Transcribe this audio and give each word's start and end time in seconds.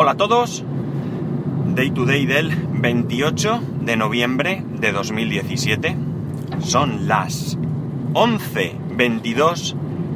Hola 0.00 0.12
a 0.12 0.16
todos, 0.16 0.62
Day 1.74 1.90
to 1.90 2.04
Day 2.04 2.24
del 2.24 2.54
28 2.54 3.60
de 3.80 3.96
noviembre 3.96 4.62
de 4.64 4.92
2017. 4.92 5.96
Son 6.60 7.08
las 7.08 7.58
11, 8.12 8.76
22 8.92 9.74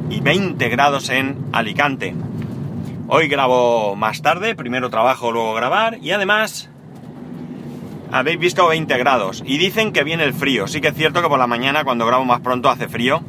y 0.09 0.21
20 0.21 0.69
grados 0.69 1.09
en 1.09 1.37
Alicante. 1.51 2.15
Hoy 3.09 3.27
grabo 3.27 3.97
más 3.97 4.21
tarde, 4.21 4.55
primero 4.55 4.89
trabajo, 4.89 5.33
luego 5.33 5.53
grabar 5.53 5.97
y 6.01 6.11
además 6.11 6.69
habéis 8.09 8.39
visto 8.39 8.65
20 8.65 8.97
grados 8.97 9.43
y 9.45 9.57
dicen 9.57 9.91
que 9.91 10.05
viene 10.05 10.23
el 10.23 10.33
frío. 10.33 10.65
Sí 10.67 10.79
que 10.79 10.87
es 10.87 10.95
cierto 10.95 11.21
que 11.21 11.27
por 11.27 11.39
la 11.39 11.47
mañana 11.47 11.83
cuando 11.83 12.05
grabo 12.05 12.23
más 12.23 12.39
pronto 12.39 12.69
hace 12.69 12.87
frío, 12.87 13.21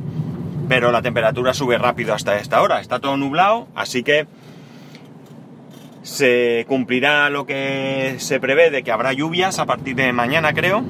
pero 0.68 0.92
la 0.92 1.02
temperatura 1.02 1.52
sube 1.52 1.78
rápido 1.78 2.14
hasta 2.14 2.36
esta 2.36 2.62
hora. 2.62 2.80
Está 2.80 3.00
todo 3.00 3.16
nublado, 3.16 3.66
así 3.74 4.04
que 4.04 4.28
se 6.04 6.66
cumplirá 6.68 7.30
lo 7.30 7.46
que 7.46 8.16
se 8.18 8.38
prevé 8.38 8.70
de 8.70 8.82
que 8.82 8.92
habrá 8.92 9.14
lluvias 9.14 9.58
a 9.58 9.64
partir 9.64 9.96
de 9.96 10.12
mañana, 10.12 10.52
creo. 10.52 10.84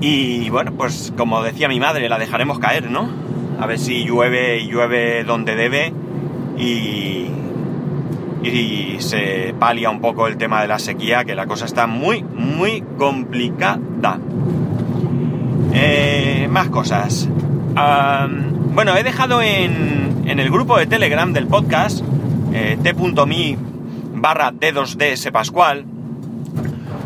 Y 0.00 0.50
bueno, 0.50 0.72
pues 0.72 1.12
como 1.16 1.42
decía 1.42 1.68
mi 1.68 1.78
madre, 1.78 2.08
la 2.08 2.18
dejaremos 2.18 2.58
caer, 2.58 2.90
¿no? 2.90 3.08
A 3.60 3.66
ver 3.66 3.78
si 3.78 4.04
llueve 4.04 4.58
y 4.58 4.66
llueve 4.66 5.22
donde 5.22 5.54
debe 5.54 5.92
y, 6.58 7.28
y 8.42 8.96
se 8.98 9.54
palia 9.60 9.90
un 9.90 10.00
poco 10.00 10.26
el 10.26 10.36
tema 10.36 10.60
de 10.60 10.68
la 10.68 10.80
sequía, 10.80 11.24
que 11.24 11.36
la 11.36 11.46
cosa 11.46 11.66
está 11.66 11.86
muy, 11.86 12.24
muy 12.24 12.82
complicada. 12.98 14.18
Eh, 15.72 16.48
más 16.50 16.68
cosas. 16.68 17.28
bueno, 18.74 18.96
he 18.96 19.04
dejado 19.04 19.40
en, 19.40 20.24
en 20.26 20.40
el 20.40 20.50
grupo 20.50 20.76
de 20.76 20.86
Telegram 20.86 21.32
del 21.32 21.46
podcast 21.46 22.04
eh, 22.54 22.78
t.me 22.82 23.58
barra 24.14 24.52
d2ds 24.52 25.30
pascual 25.32 25.84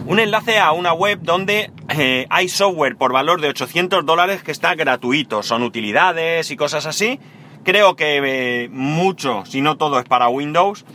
un 0.08 0.20
enlace 0.20 0.58
a 0.58 0.72
una 0.72 0.94
web 0.94 1.18
donde 1.20 1.70
eh, 1.90 2.26
hay 2.30 2.48
software 2.48 2.96
por 2.96 3.12
valor 3.12 3.42
de 3.42 3.48
800 3.48 4.06
dólares 4.06 4.42
que 4.42 4.52
está 4.52 4.74
gratuito, 4.74 5.42
son 5.42 5.62
utilidades 5.62 6.50
y 6.50 6.56
cosas 6.56 6.86
así. 6.86 7.20
Creo 7.62 7.94
que 7.94 8.22
eh, 8.24 8.68
mucho, 8.70 9.44
si 9.44 9.60
no 9.60 9.76
todo, 9.76 9.98
es 9.98 10.06
para 10.06 10.30
Windows, 10.30 10.86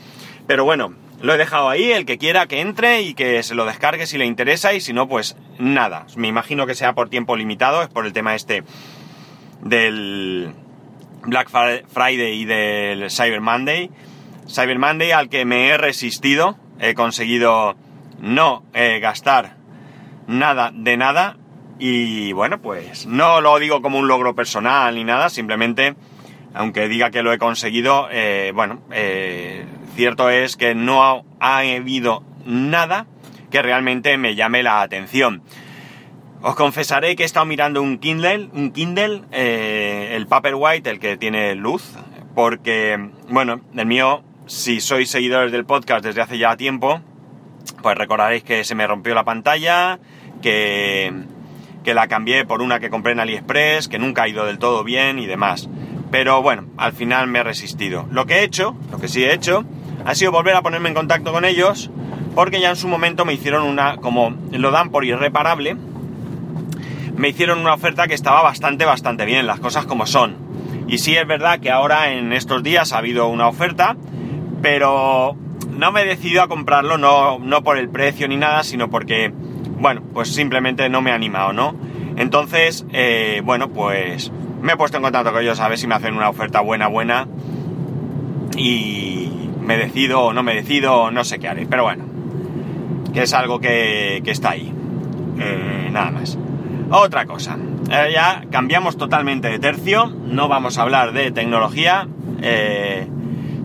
pero 0.47 0.65
bueno, 0.65 0.95
lo 1.21 1.35
he 1.35 1.37
dejado 1.37 1.69
ahí, 1.69 1.91
el 1.91 2.07
que 2.07 2.17
quiera 2.17 2.47
que 2.47 2.61
entre 2.61 3.03
y 3.03 3.13
que 3.13 3.43
se 3.43 3.53
lo 3.53 3.65
descargue 3.65 4.07
si 4.07 4.17
le 4.17 4.25
interesa 4.25 4.73
y 4.73 4.81
si 4.81 4.93
no, 4.93 5.07
pues 5.07 5.37
nada. 5.59 6.07
Me 6.15 6.27
imagino 6.27 6.65
que 6.65 6.73
sea 6.73 6.93
por 6.93 7.09
tiempo 7.09 7.35
limitado, 7.35 7.83
es 7.83 7.89
por 7.89 8.07
el 8.07 8.13
tema 8.13 8.33
este 8.33 8.63
del 9.61 10.55
Black 11.21 11.51
Friday 11.87 12.41
y 12.41 12.45
del 12.45 13.11
Cyber 13.11 13.41
Monday. 13.41 13.91
Cyber 14.47 14.77
Monday 14.77 15.11
al 15.11 15.29
que 15.29 15.45
me 15.45 15.69
he 15.69 15.77
resistido, 15.77 16.57
he 16.79 16.93
conseguido 16.93 17.75
no 18.19 18.63
eh, 18.73 18.99
gastar 18.99 19.57
nada 20.27 20.71
de 20.73 20.97
nada 20.97 21.37
y 21.79 22.31
bueno, 22.33 22.61
pues 22.61 23.05
no 23.05 23.41
lo 23.41 23.57
digo 23.59 23.81
como 23.81 23.99
un 23.99 24.07
logro 24.07 24.35
personal 24.35 24.95
ni 24.95 25.03
nada, 25.03 25.29
simplemente, 25.29 25.95
aunque 26.53 26.87
diga 26.87 27.11
que 27.11 27.23
lo 27.23 27.33
he 27.33 27.37
conseguido, 27.37 28.07
eh, 28.11 28.51
bueno, 28.53 28.81
eh, 28.91 29.65
cierto 29.95 30.29
es 30.29 30.55
que 30.55 30.75
no 30.75 31.03
ha, 31.39 31.57
habido 31.57 32.23
nada 32.45 33.07
que 33.51 33.61
realmente 33.61 34.17
me 34.17 34.35
llame 34.35 34.63
la 34.63 34.81
atención. 34.81 35.41
Os 36.41 36.55
confesaré 36.55 37.15
que 37.15 37.23
he 37.23 37.25
estado 37.25 37.45
mirando 37.45 37.81
un 37.81 37.97
Kindle, 37.97 38.49
un 38.53 38.71
Kindle, 38.71 39.23
el 39.31 40.27
Paperwhite, 40.27 40.89
el 40.89 40.99
que 40.99 41.17
tiene 41.17 41.55
luz, 41.55 41.93
porque, 42.35 43.09
bueno, 43.29 43.61
el 43.75 43.85
mío 43.85 44.23
si 44.45 44.81
sois 44.81 45.09
seguidores 45.09 45.51
del 45.51 45.65
podcast 45.65 46.03
desde 46.03 46.21
hace 46.21 46.37
ya 46.37 46.57
tiempo, 46.57 47.01
pues 47.81 47.97
recordaréis 47.97 48.43
que 48.43 48.63
se 48.63 48.75
me 48.75 48.87
rompió 48.87 49.15
la 49.15 49.23
pantalla, 49.23 49.99
que, 50.41 51.13
que 51.83 51.93
la 51.93 52.07
cambié 52.07 52.45
por 52.45 52.61
una 52.61 52.79
que 52.79 52.89
compré 52.89 53.13
en 53.13 53.19
AliExpress, 53.19 53.87
que 53.87 53.99
nunca 53.99 54.23
ha 54.23 54.27
ido 54.27 54.45
del 54.45 54.59
todo 54.59 54.83
bien 54.83 55.19
y 55.19 55.25
demás. 55.25 55.69
Pero 56.11 56.41
bueno, 56.41 56.65
al 56.77 56.93
final 56.93 57.27
me 57.27 57.39
he 57.39 57.43
resistido. 57.43 58.05
Lo 58.11 58.25
que 58.25 58.35
he 58.35 58.43
hecho, 58.43 58.75
lo 58.91 58.99
que 58.99 59.07
sí 59.07 59.23
he 59.23 59.33
hecho, 59.33 59.65
ha 60.05 60.15
sido 60.15 60.31
volver 60.31 60.55
a 60.55 60.61
ponerme 60.61 60.89
en 60.89 60.95
contacto 60.95 61.31
con 61.31 61.45
ellos, 61.45 61.89
porque 62.35 62.59
ya 62.59 62.69
en 62.69 62.75
su 62.75 62.87
momento 62.87 63.25
me 63.25 63.33
hicieron 63.33 63.63
una, 63.63 63.97
como 63.97 64.35
lo 64.51 64.71
dan 64.71 64.89
por 64.89 65.05
irreparable, 65.05 65.75
me 67.15 67.29
hicieron 67.29 67.59
una 67.59 67.73
oferta 67.73 68.07
que 68.07 68.13
estaba 68.13 68.41
bastante, 68.41 68.85
bastante 68.85 69.25
bien, 69.25 69.47
las 69.47 69.59
cosas 69.59 69.85
como 69.85 70.05
son. 70.05 70.35
Y 70.87 70.97
sí 70.97 71.15
es 71.15 71.25
verdad 71.25 71.59
que 71.59 71.71
ahora 71.71 72.11
en 72.11 72.33
estos 72.33 72.61
días 72.61 72.91
ha 72.91 72.97
habido 72.97 73.27
una 73.27 73.47
oferta 73.47 73.95
pero 74.63 75.35
no 75.77 75.91
me 75.91 76.01
he 76.01 76.05
decidido 76.05 76.41
a 76.41 76.47
comprarlo, 76.47 76.97
no, 76.97 77.37
no 77.37 77.63
por 77.63 77.77
el 77.77 77.89
precio 77.89 78.29
ni 78.29 78.37
nada, 78.37 78.63
sino 78.63 78.89
porque, 78.89 79.31
bueno, 79.77 80.01
pues 80.13 80.33
simplemente 80.33 80.87
no 80.87 81.01
me 81.01 81.11
ha 81.11 81.15
animado, 81.15 81.51
¿no? 81.51 81.75
Entonces, 82.15 82.85
eh, 82.93 83.41
bueno, 83.43 83.69
pues 83.69 84.31
me 84.61 84.73
he 84.73 84.77
puesto 84.77 84.95
en 84.97 85.03
contacto 85.03 85.33
con 85.33 85.41
ellos 85.41 85.59
a 85.59 85.67
ver 85.67 85.77
si 85.77 85.85
me 85.85 85.95
hacen 85.95 86.15
una 86.15 86.29
oferta 86.29 86.61
buena, 86.61 86.87
buena. 86.87 87.27
Y 88.55 89.49
me 89.59 89.77
decido 89.77 90.21
o 90.21 90.33
no 90.33 90.43
me 90.43 90.55
decido, 90.55 91.11
no 91.11 91.25
sé 91.25 91.39
qué 91.39 91.49
haré. 91.49 91.67
Pero 91.69 91.83
bueno, 91.83 92.05
que 93.13 93.23
es 93.23 93.33
algo 93.33 93.59
que, 93.59 94.21
que 94.23 94.31
está 94.31 94.51
ahí. 94.51 94.71
Eh, 95.39 95.89
nada 95.91 96.11
más. 96.11 96.37
Otra 96.89 97.25
cosa. 97.25 97.57
Eh, 97.91 98.11
ya 98.13 98.45
cambiamos 98.49 98.95
totalmente 98.95 99.49
de 99.49 99.59
tercio. 99.59 100.05
No 100.05 100.47
vamos 100.47 100.77
a 100.77 100.83
hablar 100.83 101.11
de 101.11 101.31
tecnología. 101.31 102.07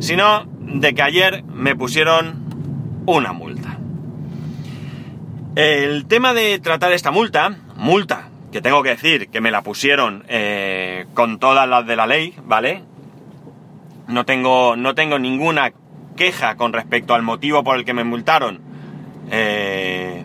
sino 0.01 0.58
de 0.75 0.95
que 0.95 1.03
ayer 1.03 1.43
me 1.45 1.75
pusieron 1.75 3.03
una 3.07 3.33
multa. 3.33 3.79
El 5.57 6.07
tema 6.07 6.35
de 6.35 6.59
tratar 6.61 6.93
esta 6.93 7.11
multa, 7.11 7.57
multa, 7.77 8.29
que 8.53 8.61
tengo 8.61 8.83
que 8.83 8.91
decir 8.91 9.29
que 9.29 9.41
me 9.41 9.51
la 9.51 9.63
pusieron 9.63 10.25
eh, 10.29 11.07
con 11.15 11.39
todas 11.39 11.69
las 11.69 11.87
de 11.87 11.97
la 11.97 12.07
ley, 12.07 12.35
¿vale? 12.45 12.83
No 14.07 14.25
tengo, 14.25 14.77
no 14.77 14.95
tengo 14.95 15.19
ninguna 15.19 15.73
queja 16.17 16.57
con 16.57 16.73
respecto 16.73 17.15
al 17.15 17.23
motivo 17.23 17.65
por 17.65 17.77
el 17.77 17.85
que 17.85 17.95
me 17.95 18.05
multaron, 18.05 18.61
eh, 19.31 20.23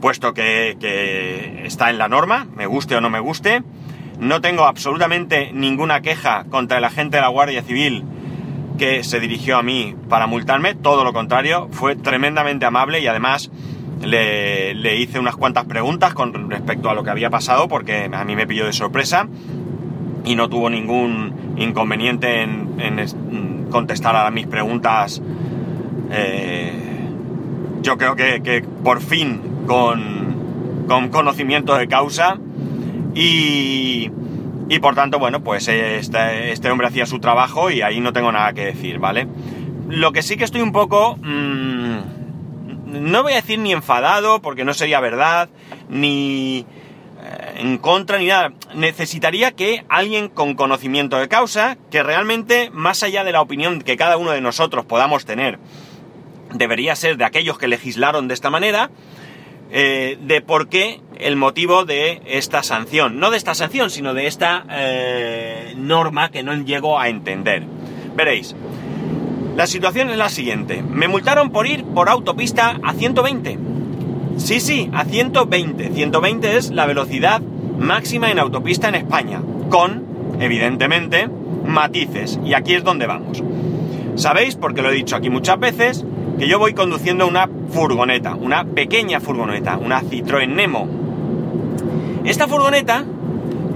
puesto 0.00 0.34
que, 0.34 0.76
que 0.78 1.64
está 1.64 1.90
en 1.90 1.98
la 1.98 2.08
norma, 2.08 2.46
me 2.54 2.66
guste 2.66 2.96
o 2.96 3.00
no 3.00 3.10
me 3.10 3.20
guste. 3.20 3.62
No 4.18 4.40
tengo 4.40 4.64
absolutamente 4.64 5.50
ninguna 5.52 6.00
queja 6.00 6.44
contra 6.44 6.78
el 6.78 6.84
agente 6.84 7.18
de 7.18 7.22
la 7.22 7.28
Guardia 7.28 7.62
Civil 7.62 8.04
que 8.76 9.04
se 9.04 9.20
dirigió 9.20 9.56
a 9.56 9.62
mí 9.62 9.94
para 10.08 10.26
multarme, 10.26 10.74
todo 10.74 11.04
lo 11.04 11.12
contrario, 11.12 11.68
fue 11.70 11.96
tremendamente 11.96 12.66
amable 12.66 13.00
y 13.00 13.06
además 13.06 13.50
le, 14.02 14.96
hice 14.96 15.18
unas 15.18 15.36
cuantas 15.36 15.64
preguntas 15.64 16.14
con 16.14 16.50
respecto 16.50 16.90
a 16.90 16.94
lo 16.94 17.02
que 17.02 17.10
había 17.10 17.30
pasado 17.30 17.68
porque 17.68 18.08
a 18.12 18.24
mí 18.24 18.36
me 18.36 18.46
pilló 18.46 18.66
de 18.66 18.72
sorpresa 18.72 19.28
y 20.24 20.34
no 20.34 20.48
tuvo 20.48 20.68
ningún 20.70 21.54
inconveniente 21.56 22.42
en, 22.42 23.66
contestar 23.70 24.14
a 24.14 24.30
mis 24.30 24.46
preguntas. 24.46 25.20
Eh, 26.12 26.72
yo 27.82 27.98
creo 27.98 28.16
que, 28.16 28.64
por 28.82 29.00
fin 29.00 29.40
con, 29.66 30.84
con 30.88 31.08
conocimiento 31.08 31.74
de 31.76 31.88
causa 31.88 32.38
y, 33.14 34.10
y 34.68 34.78
por 34.80 34.94
tanto, 34.94 35.18
bueno, 35.18 35.42
pues 35.42 35.68
este, 35.68 36.50
este, 36.50 36.70
hombre 36.70 36.88
hacía 36.88 37.06
su 37.06 37.20
trabajo 37.20 37.70
y 37.70 37.82
ahí 37.82 38.00
no 38.00 38.12
tengo 38.12 38.32
nada 38.32 38.52
que 38.52 38.66
decir, 38.66 38.98
¿vale? 38.98 39.28
Lo 39.88 40.12
que 40.12 40.22
sí 40.22 40.36
que 40.36 40.44
estoy 40.44 40.60
un 40.60 40.72
poco... 40.72 41.16
Mmm, 41.22 42.16
no 42.86 43.22
voy 43.22 43.32
a 43.32 43.36
decir 43.36 43.58
ni 43.58 43.72
enfadado, 43.72 44.40
porque 44.40 44.64
no 44.64 44.72
sería 44.72 45.00
verdad, 45.00 45.48
ni 45.88 46.66
eh, 47.22 47.54
en 47.56 47.78
contra, 47.78 48.18
ni 48.18 48.26
nada. 48.26 48.52
Necesitaría 48.74 49.52
que 49.52 49.84
alguien 49.88 50.28
con 50.28 50.54
conocimiento 50.54 51.18
de 51.18 51.28
causa, 51.28 51.76
que 51.90 52.02
realmente, 52.02 52.70
más 52.72 53.02
allá 53.02 53.24
de 53.24 53.32
la 53.32 53.40
opinión 53.40 53.82
que 53.82 53.96
cada 53.96 54.16
uno 54.16 54.30
de 54.30 54.40
nosotros 54.40 54.84
podamos 54.84 55.24
tener, 55.24 55.58
debería 56.52 56.94
ser 56.94 57.16
de 57.16 57.24
aquellos 57.24 57.58
que 57.58 57.68
legislaron 57.68 58.28
de 58.28 58.34
esta 58.34 58.50
manera, 58.50 58.90
eh, 59.70 60.18
de 60.20 60.40
por 60.40 60.68
qué 60.68 61.00
el 61.18 61.36
motivo 61.36 61.84
de 61.84 62.22
esta 62.26 62.62
sanción. 62.62 63.18
No 63.18 63.30
de 63.30 63.36
esta 63.36 63.54
sanción, 63.54 63.90
sino 63.90 64.14
de 64.14 64.26
esta 64.26 64.64
eh, 64.70 65.74
norma 65.76 66.30
que 66.30 66.42
no 66.42 66.54
llego 66.54 66.98
a 66.98 67.08
entender. 67.08 67.64
Veréis, 68.14 68.54
la 69.56 69.66
situación 69.66 70.10
es 70.10 70.18
la 70.18 70.28
siguiente. 70.28 70.82
Me 70.82 71.08
multaron 71.08 71.50
por 71.50 71.66
ir 71.66 71.84
por 71.84 72.08
autopista 72.08 72.78
a 72.82 72.92
120. 72.92 73.58
Sí, 74.36 74.60
sí, 74.60 74.90
a 74.92 75.04
120. 75.04 75.90
120 75.94 76.56
es 76.56 76.70
la 76.70 76.86
velocidad 76.86 77.40
máxima 77.40 78.30
en 78.30 78.38
autopista 78.38 78.88
en 78.88 78.96
España, 78.96 79.40
con, 79.70 80.36
evidentemente, 80.40 81.28
matices. 81.66 82.38
Y 82.44 82.54
aquí 82.54 82.74
es 82.74 82.84
donde 82.84 83.06
vamos. 83.06 83.42
Sabéis, 84.16 84.56
porque 84.56 84.82
lo 84.82 84.90
he 84.90 84.94
dicho 84.94 85.16
aquí 85.16 85.30
muchas 85.30 85.58
veces, 85.58 86.04
que 86.38 86.48
yo 86.48 86.58
voy 86.58 86.74
conduciendo 86.74 87.26
una 87.26 87.48
furgoneta, 87.70 88.34
una 88.34 88.64
pequeña 88.64 89.20
furgoneta, 89.20 89.78
una 89.78 90.02
Citroën 90.02 90.48
Nemo. 90.48 90.86
Esta 92.24 92.46
furgoneta, 92.48 93.04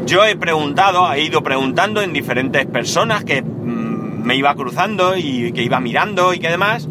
yo 0.07 0.25
he 0.25 0.37
preguntado, 0.37 1.11
he 1.13 1.23
ido 1.23 1.43
preguntando 1.43 2.03
en 2.03 2.13
diferentes 2.13 2.67
personas 2.67 3.25
que 3.25 3.43
mm, 3.43 4.25
me 4.25 4.37
iba 4.37 4.55
cruzando 4.55 5.17
y 5.17 5.53
que 5.53 5.63
iba 5.63 5.81
mirando 5.81 6.35
y 6.35 6.39
que 6.39 6.49
demás, 6.49 6.89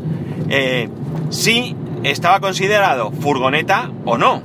eh, 0.49 0.89
si 1.29 1.75
estaba 2.03 2.39
considerado 2.39 3.11
furgoneta 3.11 3.91
o 4.05 4.17
no. 4.17 4.41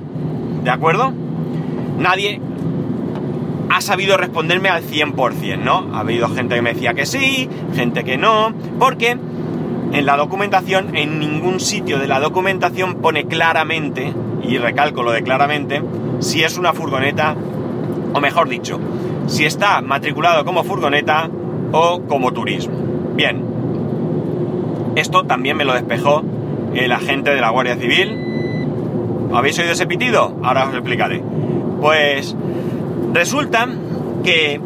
¿De 0.62 0.70
acuerdo? 0.70 1.12
Nadie 1.98 2.40
ha 3.70 3.80
sabido 3.80 4.16
responderme 4.16 4.68
al 4.68 4.82
100%, 4.82 5.58
¿no? 5.58 5.94
Ha 5.94 6.00
habido 6.00 6.28
gente 6.28 6.54
que 6.56 6.62
me 6.62 6.74
decía 6.74 6.94
que 6.94 7.06
sí, 7.06 7.48
gente 7.74 8.04
que 8.04 8.16
no, 8.16 8.52
porque 8.78 9.16
en 9.94 10.06
la 10.06 10.16
documentación, 10.16 10.96
en 10.96 11.20
ningún 11.20 11.60
sitio 11.60 12.00
de 12.00 12.08
la 12.08 12.18
documentación 12.18 12.96
pone 12.96 13.26
claramente, 13.26 14.12
y 14.42 14.58
recalco 14.58 15.04
lo 15.04 15.12
de 15.12 15.22
claramente, 15.22 15.82
si 16.18 16.42
es 16.42 16.58
una 16.58 16.72
furgoneta, 16.72 17.36
o 18.12 18.20
mejor 18.20 18.48
dicho, 18.48 18.80
si 19.28 19.44
está 19.44 19.80
matriculado 19.82 20.44
como 20.44 20.64
furgoneta 20.64 21.30
o 21.70 22.02
como 22.08 22.32
turismo. 22.32 22.74
Bien, 23.14 23.44
esto 24.96 25.22
también 25.24 25.56
me 25.56 25.64
lo 25.64 25.74
despejó 25.74 26.22
el 26.74 26.90
agente 26.90 27.32
de 27.32 27.40
la 27.40 27.50
Guardia 27.50 27.76
Civil. 27.76 29.30
¿Habéis 29.32 29.58
oído 29.60 29.72
ese 29.72 29.86
pitido? 29.86 30.36
Ahora 30.42 30.66
os 30.68 30.74
explicaré. 30.74 31.22
Pues 31.80 32.34
resulta 33.12 33.68
que 34.24 34.60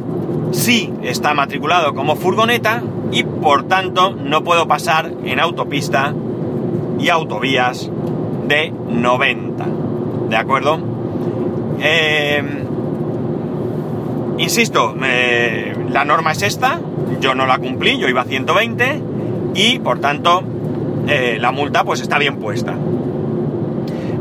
sí 0.52 0.90
está 1.02 1.34
matriculado 1.34 1.94
como 1.94 2.16
furgoneta 2.16 2.82
y 3.10 3.22
por 3.22 3.64
tanto 3.64 4.10
no 4.10 4.44
puedo 4.44 4.66
pasar 4.66 5.10
en 5.24 5.40
autopista 5.40 6.14
y 6.98 7.08
autovías 7.08 7.90
de 8.46 8.70
90. 8.70 9.66
¿De 10.28 10.36
acuerdo? 10.36 10.78
Eh, 11.80 12.42
insisto, 14.38 14.94
eh, 15.04 15.74
la 15.90 16.04
norma 16.04 16.32
es 16.32 16.42
esta, 16.42 16.80
yo 17.20 17.34
no 17.34 17.46
la 17.46 17.58
cumplí, 17.58 17.98
yo 17.98 18.08
iba 18.08 18.22
a 18.22 18.24
120 18.24 19.02
y 19.54 19.78
por 19.78 20.00
tanto 20.00 20.42
eh, 21.06 21.38
la 21.40 21.52
multa 21.52 21.84
pues 21.84 22.00
está 22.00 22.18
bien 22.18 22.36
puesta. 22.36 22.74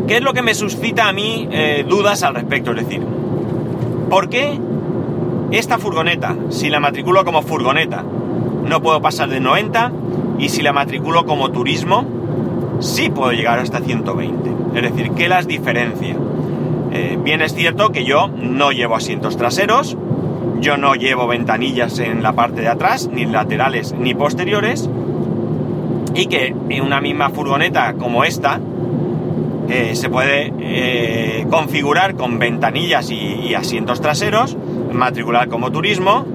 ¿Qué 0.07 0.17
es 0.17 0.21
lo 0.21 0.33
que 0.33 0.41
me 0.41 0.53
suscita 0.53 1.09
a 1.09 1.11
mí 1.11 1.49
dudas 1.89 2.23
al 2.23 2.35
respecto? 2.35 2.71
Es 2.71 2.77
decir, 2.77 3.01
¿por 4.09 4.29
qué 4.29 4.57
esta 5.51 5.77
furgoneta, 5.77 6.33
si 6.49 6.69
la 6.69 6.79
matriculo 6.79 7.25
como 7.25 7.41
furgoneta, 7.41 8.05
no 8.67 8.81
puedo 8.81 9.01
pasar 9.01 9.29
de 9.29 9.39
90 9.39 9.91
y 10.39 10.49
si 10.49 10.61
la 10.61 10.73
matriculo 10.73 11.25
como 11.25 11.51
turismo, 11.51 12.05
sí 12.79 13.09
puedo 13.09 13.31
llegar 13.31 13.59
hasta 13.59 13.79
120. 13.79 14.51
Es 14.75 14.81
decir, 14.81 15.11
¿qué 15.11 15.27
las 15.27 15.47
diferencia? 15.47 16.15
Eh, 16.91 17.17
bien 17.21 17.41
es 17.41 17.53
cierto 17.53 17.91
que 17.91 18.05
yo 18.05 18.27
no 18.27 18.71
llevo 18.71 18.95
asientos 18.95 19.37
traseros, 19.37 19.97
yo 20.59 20.77
no 20.77 20.95
llevo 20.95 21.27
ventanillas 21.27 21.99
en 21.99 22.23
la 22.23 22.33
parte 22.33 22.61
de 22.61 22.67
atrás, 22.67 23.09
ni 23.11 23.25
laterales 23.25 23.93
ni 23.97 24.13
posteriores, 24.13 24.89
y 26.13 26.27
que 26.27 26.55
en 26.69 26.83
una 26.83 27.01
misma 27.01 27.29
furgoneta 27.29 27.93
como 27.93 28.23
esta 28.23 28.59
eh, 29.69 29.95
se 29.95 30.09
puede 30.09 30.53
eh, 30.59 31.45
configurar 31.49 32.15
con 32.15 32.39
ventanillas 32.39 33.11
y 33.11 33.53
asientos 33.53 34.01
traseros, 34.01 34.57
matricular 34.91 35.47
como 35.47 35.71
turismo, 35.71 36.25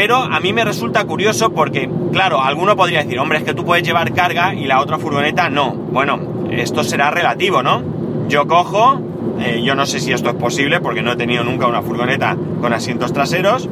pero 0.00 0.16
a 0.16 0.40
mí 0.40 0.54
me 0.54 0.64
resulta 0.64 1.04
curioso 1.04 1.52
porque, 1.52 1.86
claro, 2.10 2.40
alguno 2.40 2.74
podría 2.74 3.02
decir, 3.02 3.18
hombre, 3.18 3.36
es 3.36 3.44
que 3.44 3.52
tú 3.52 3.66
puedes 3.66 3.84
llevar 3.84 4.14
carga 4.14 4.54
y 4.54 4.64
la 4.64 4.80
otra 4.80 4.98
furgoneta 4.98 5.50
no. 5.50 5.74
Bueno, 5.74 6.18
esto 6.50 6.82
será 6.84 7.10
relativo, 7.10 7.62
¿no? 7.62 7.82
Yo 8.26 8.46
cojo, 8.46 8.98
eh, 9.40 9.60
yo 9.62 9.74
no 9.74 9.84
sé 9.84 10.00
si 10.00 10.10
esto 10.10 10.30
es 10.30 10.36
posible 10.36 10.80
porque 10.80 11.02
no 11.02 11.12
he 11.12 11.16
tenido 11.16 11.44
nunca 11.44 11.66
una 11.66 11.82
furgoneta 11.82 12.34
con 12.62 12.72
asientos 12.72 13.12
traseros, 13.12 13.68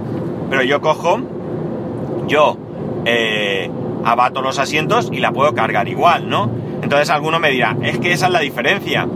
pero 0.51 0.63
yo 0.63 0.83
cojo, 0.83 1.19
yo 2.27 2.59
eh, 3.07 3.71
abato 4.05 4.43
los 4.43 4.59
asientos 4.59 5.09
y 5.11 5.21
la 5.21 5.33
puedo 5.33 5.55
cargar 5.55 5.89
igual, 5.89 6.29
¿no? 6.29 6.51
Entonces 6.83 7.09
alguno 7.09 7.41
me 7.41 7.49
dirá, 7.53 7.75
es 7.83 8.01
que 8.01 8.13
esa 8.13 8.27
es 8.27 8.33
la 8.33 8.41
diferencia, 8.41 9.09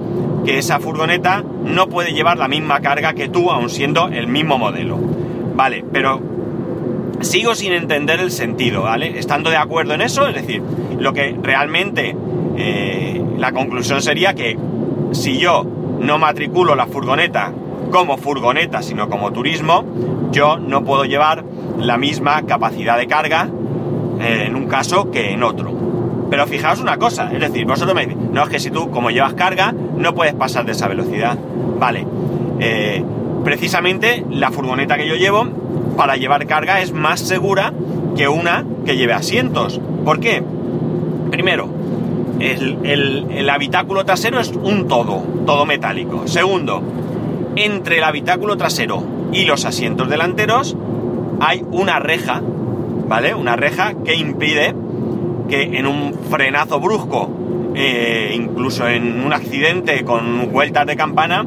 que 0.47 0.57
esa 0.57 0.81
furgoneta 0.81 1.45
no 1.63 1.91
puede 1.91 2.15
llevar 2.15 2.39
la 2.39 2.49
misma 2.49 2.81
carga 2.81 3.13
que 3.13 3.29
tú, 3.29 3.51
aun 3.51 3.69
siendo 3.69 4.09
el 4.09 4.29
mismo 4.29 4.57
modelo. 4.57 4.99
Vale, 5.55 5.85
pero 5.93 6.32
sigo 7.25 7.55
sin 7.55 7.73
entender 7.73 8.21
el 8.21 8.31
sentido, 8.31 8.83
¿vale? 8.83 9.19
Estando 9.19 9.51
de 9.51 9.57
acuerdo 9.57 9.95
en 9.95 10.03
eso, 10.03 10.27
es 10.27 10.35
decir, 10.35 10.63
lo 10.99 11.13
que 11.13 11.37
realmente 11.41 12.17
eh, 12.57 13.23
la 13.39 13.53
conclusión 13.53 14.03
sería 14.03 14.35
que 14.35 14.59
si 15.13 15.39
yo 15.39 15.65
no 16.01 16.19
matriculo 16.19 16.75
la 16.75 16.87
furgoneta 16.87 17.53
como 17.91 18.17
furgoneta, 18.17 18.83
sino 18.83 19.09
como 19.09 19.33
turismo, 19.33 19.85
yo 20.31 20.59
no 20.59 20.85
puedo 20.85 21.05
llevar 21.05 21.45
la 21.79 21.99
misma 21.99 22.43
capacidad 22.47 22.97
de 22.99 23.07
carga 23.07 23.49
eh, 24.21 24.45
en 24.47 24.57
un 24.57 24.67
caso 24.67 25.11
que 25.11 25.33
en 25.33 25.43
otro. 25.43 25.73
Pero 26.31 26.47
fijaos 26.47 26.81
una 26.81 26.97
cosa, 26.97 27.31
es 27.33 27.41
decir, 27.41 27.67
vosotros 27.67 27.95
me 27.95 28.07
decís, 28.07 28.17
no 28.33 28.43
es 28.43 28.49
que 28.49 28.59
si 28.59 28.71
tú 28.71 28.91
como 28.91 29.11
llevas 29.11 29.35
carga 29.35 29.73
no 29.73 30.15
puedes 30.15 30.35
pasar 30.35 30.65
de 30.65 30.73
esa 30.73 30.89
velocidad. 30.89 31.37
Vale, 31.79 32.07
eh, 32.59 33.05
precisamente 33.45 34.25
la 34.31 34.51
furgoneta 34.51 34.97
que 34.97 35.07
yo 35.07 35.15
llevo 35.17 35.62
para 35.97 36.17
llevar 36.17 36.47
carga 36.47 36.81
es 36.81 36.93
más 36.93 37.21
segura 37.21 37.73
que 38.17 38.29
una 38.29 38.65
que 38.85 38.97
lleve 38.97 39.13
asientos. 39.13 39.81
¿Por 40.05 40.21
qué? 40.21 40.43
Primero, 41.31 41.69
el, 42.41 43.49
habitáculo 43.49 44.05
trasero 44.05 44.41
es 44.41 44.51
un 44.51 44.89
todo, 44.89 45.23
todo 45.47 45.67
metálico. 45.67 46.27
Segundo, 46.27 46.83
entre 47.57 47.99
el 47.99 48.05
habitáculo 48.05 48.57
trasero 48.57 49.03
y 49.33 49.45
los 49.45 49.65
asientos 49.65 50.09
delanteros 50.09 50.77
hay 51.41 51.65
una 51.71 51.99
reja, 51.99 52.43
¿vale? 53.09 53.35
Una 53.35 53.57
reja 53.57 53.95
que 54.05 54.15
impide 54.15 54.75
que 55.49 55.79
en 55.79 55.87
un 55.87 56.15
frenazo 56.31 56.81
brusco, 56.81 57.31
eh, 57.75 58.33
incluso 58.35 58.89
en 58.89 59.25
un 59.25 59.33
accidente 59.33 60.05
con 60.05 60.51
vueltas 60.53 60.87
de 60.87 60.97
campana, 60.97 61.45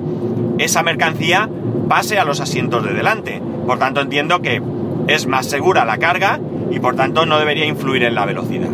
esa 0.58 0.84
mercancía 0.84 1.50
pase 1.88 2.20
a 2.20 2.26
los 2.26 2.40
asientos 2.40 2.84
de 2.84 2.94
delante. 2.94 3.42
Por 3.66 3.80
tanto, 3.80 4.02
entiendo 4.02 4.42
que 4.42 4.62
es 5.08 5.28
más 5.28 5.48
segura 5.48 5.86
la 5.86 5.98
carga 5.98 6.40
y 6.72 6.80
por 6.80 6.96
tanto 6.96 7.26
no 7.26 7.40
debería 7.40 7.66
influir 7.66 8.04
en 8.04 8.16
la 8.16 8.26
velocidad. 8.26 8.70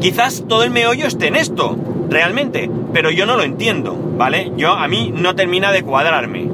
Quizás 0.00 0.44
todo 0.48 0.64
el 0.64 0.70
meollo 0.70 1.06
esté 1.06 1.28
en 1.28 1.36
esto, 1.36 1.76
realmente, 2.08 2.70
pero 2.92 3.10
yo 3.10 3.24
no 3.26 3.36
lo 3.36 3.44
entiendo, 3.44 3.96
¿vale? 4.16 4.52
Yo 4.56 4.72
a 4.72 4.88
mí 4.88 5.12
no 5.14 5.34
termina 5.34 5.70
de 5.72 5.82
cuadrarme. 5.82 6.48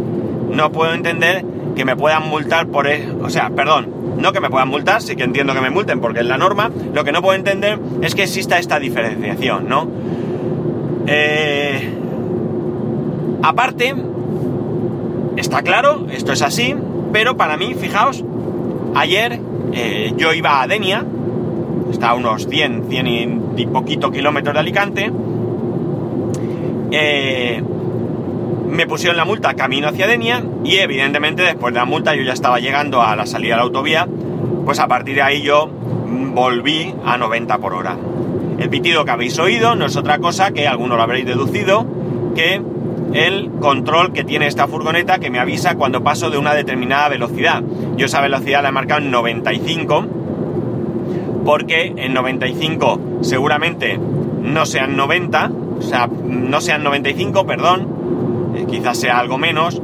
No 0.50 0.70
puedo 0.70 0.92
entender 0.92 1.44
que 1.74 1.84
me 1.84 1.96
puedan 1.96 2.28
multar 2.28 2.66
por... 2.66 2.88
E, 2.88 3.08
o 3.22 3.30
sea, 3.30 3.50
perdón, 3.50 4.16
no 4.18 4.32
que 4.32 4.40
me 4.40 4.50
puedan 4.50 4.68
multar, 4.68 5.00
sí 5.00 5.16
que 5.16 5.24
entiendo 5.24 5.54
que 5.54 5.60
me 5.60 5.70
multen 5.70 6.00
porque 6.00 6.20
es 6.20 6.26
la 6.26 6.36
norma. 6.36 6.70
Lo 6.92 7.04
que 7.04 7.12
no 7.12 7.22
puedo 7.22 7.36
entender 7.36 7.78
es 8.02 8.14
que 8.14 8.24
exista 8.24 8.58
esta 8.58 8.78
diferenciación, 8.78 9.68
¿no? 9.68 9.88
Eh, 11.06 11.88
aparte, 13.42 13.94
Está 15.38 15.62
claro, 15.62 16.08
esto 16.10 16.32
es 16.32 16.42
así, 16.42 16.74
pero 17.12 17.36
para 17.36 17.56
mí, 17.56 17.74
fijaos, 17.74 18.24
ayer 18.96 19.38
eh, 19.72 20.12
yo 20.16 20.32
iba 20.32 20.60
a 20.60 20.66
Denia, 20.66 21.04
está 21.92 22.10
a 22.10 22.14
unos 22.14 22.48
100, 22.48 22.86
100 22.88 23.06
y, 23.56 23.66
poquito 23.66 24.10
kilómetros 24.10 24.52
de 24.52 24.58
Alicante, 24.58 25.12
eh, 26.90 27.62
me 28.68 28.86
pusieron 28.88 29.16
la 29.16 29.24
multa 29.24 29.54
camino 29.54 29.86
hacia 29.86 30.08
Denia 30.08 30.42
y 30.64 30.78
evidentemente 30.78 31.42
después 31.44 31.72
de 31.72 31.78
la 31.78 31.86
multa 31.86 32.16
yo 32.16 32.24
ya 32.24 32.32
estaba 32.32 32.58
llegando 32.58 33.00
a 33.00 33.14
la 33.14 33.24
salida 33.24 33.54
de 33.54 33.58
la 33.58 33.62
autovía, 33.62 34.08
pues 34.64 34.80
a 34.80 34.88
partir 34.88 35.14
de 35.14 35.22
ahí 35.22 35.42
yo 35.42 35.70
volví 36.34 36.92
a 37.04 37.16
90 37.16 37.58
por 37.58 37.74
hora. 37.74 37.96
El 38.58 38.68
pitido 38.70 39.04
que 39.04 39.12
habéis 39.12 39.38
oído 39.38 39.76
no 39.76 39.86
es 39.86 39.96
otra 39.96 40.18
cosa 40.18 40.50
que, 40.50 40.66
alguno 40.66 40.96
lo 40.96 41.02
habréis 41.04 41.26
deducido, 41.26 41.86
que 42.34 42.60
el 43.12 43.50
control 43.60 44.12
que 44.12 44.24
tiene 44.24 44.46
esta 44.46 44.66
furgoneta 44.66 45.18
que 45.18 45.30
me 45.30 45.38
avisa 45.38 45.74
cuando 45.76 46.02
paso 46.02 46.30
de 46.30 46.38
una 46.38 46.54
determinada 46.54 47.08
velocidad. 47.08 47.62
Yo 47.96 48.06
esa 48.06 48.20
velocidad 48.20 48.62
la 48.62 48.68
he 48.68 48.72
marcado 48.72 49.00
en 49.00 49.10
95 49.10 50.06
porque 51.44 51.94
en 51.96 52.12
95 52.12 53.20
seguramente 53.22 53.98
no 54.42 54.66
sean 54.66 54.96
90, 54.96 55.50
o 55.78 55.82
sea, 55.82 56.06
no 56.06 56.60
sean 56.60 56.82
95, 56.84 57.46
perdón, 57.46 58.54
eh, 58.54 58.66
quizás 58.68 58.98
sea 58.98 59.18
algo 59.18 59.38
menos, 59.38 59.80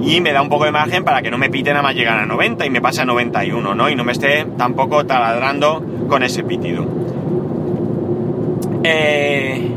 y 0.00 0.20
me 0.20 0.32
da 0.32 0.42
un 0.42 0.48
poco 0.48 0.64
de 0.64 0.72
margen 0.72 1.04
para 1.04 1.22
que 1.22 1.30
no 1.30 1.38
me 1.38 1.50
piten 1.50 1.76
a 1.76 1.82
más 1.82 1.94
llegar 1.94 2.18
a 2.18 2.26
90 2.26 2.66
y 2.66 2.70
me 2.70 2.80
pase 2.80 3.02
a 3.02 3.04
91, 3.04 3.74
¿no? 3.74 3.90
Y 3.90 3.96
no 3.96 4.04
me 4.04 4.12
esté 4.12 4.46
tampoco 4.56 5.06
taladrando 5.06 5.82
con 6.08 6.22
ese 6.22 6.44
pitido. 6.44 6.86
Eh, 8.84 9.72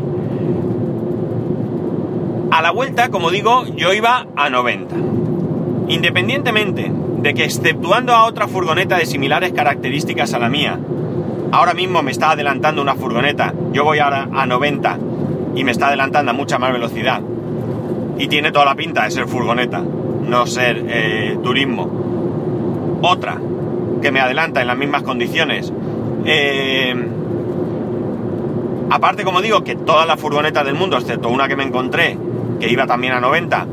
la 2.71 2.75
vuelta, 2.75 3.09
como 3.09 3.31
digo, 3.31 3.65
yo 3.75 3.91
iba 3.91 4.27
a 4.33 4.49
90. 4.49 4.95
Independientemente 5.89 6.89
de 7.17 7.33
que 7.33 7.43
exceptuando 7.43 8.13
a 8.13 8.23
otra 8.23 8.47
furgoneta 8.47 8.97
de 8.97 9.05
similares 9.05 9.51
características 9.51 10.33
a 10.33 10.39
la 10.39 10.47
mía, 10.47 10.79
ahora 11.51 11.73
mismo 11.73 12.01
me 12.01 12.11
está 12.11 12.31
adelantando 12.31 12.81
una 12.81 12.95
furgoneta, 12.95 13.53
yo 13.73 13.83
voy 13.83 13.99
ahora 13.99 14.29
a 14.33 14.45
90 14.45 14.99
y 15.53 15.65
me 15.65 15.71
está 15.71 15.87
adelantando 15.87 16.31
a 16.31 16.33
mucha 16.33 16.59
más 16.59 16.71
velocidad. 16.71 17.19
Y 18.17 18.29
tiene 18.29 18.53
toda 18.53 18.63
la 18.63 18.75
pinta 18.75 19.03
de 19.03 19.11
ser 19.11 19.27
furgoneta, 19.27 19.81
no 19.81 20.47
ser 20.47 20.85
eh, 20.87 21.37
turismo. 21.43 22.99
Otra 23.01 23.37
que 24.01 24.11
me 24.13 24.21
adelanta 24.21 24.61
en 24.61 24.67
las 24.67 24.77
mismas 24.77 25.03
condiciones. 25.03 25.73
Eh, 26.23 26.95
Aparte, 28.91 29.23
como 29.23 29.41
digo, 29.41 29.63
que 29.63 29.75
todas 29.75 30.05
las 30.05 30.19
furgonetas 30.19 30.65
del 30.65 30.75
mundo, 30.75 30.97
excepto 30.97 31.29
una 31.29 31.47
que 31.47 31.55
me 31.55 31.63
encontré, 31.63 32.17
que 32.61 32.71
iba 32.71 32.85
también 32.85 33.13
a 33.13 33.19
90, 33.19 33.67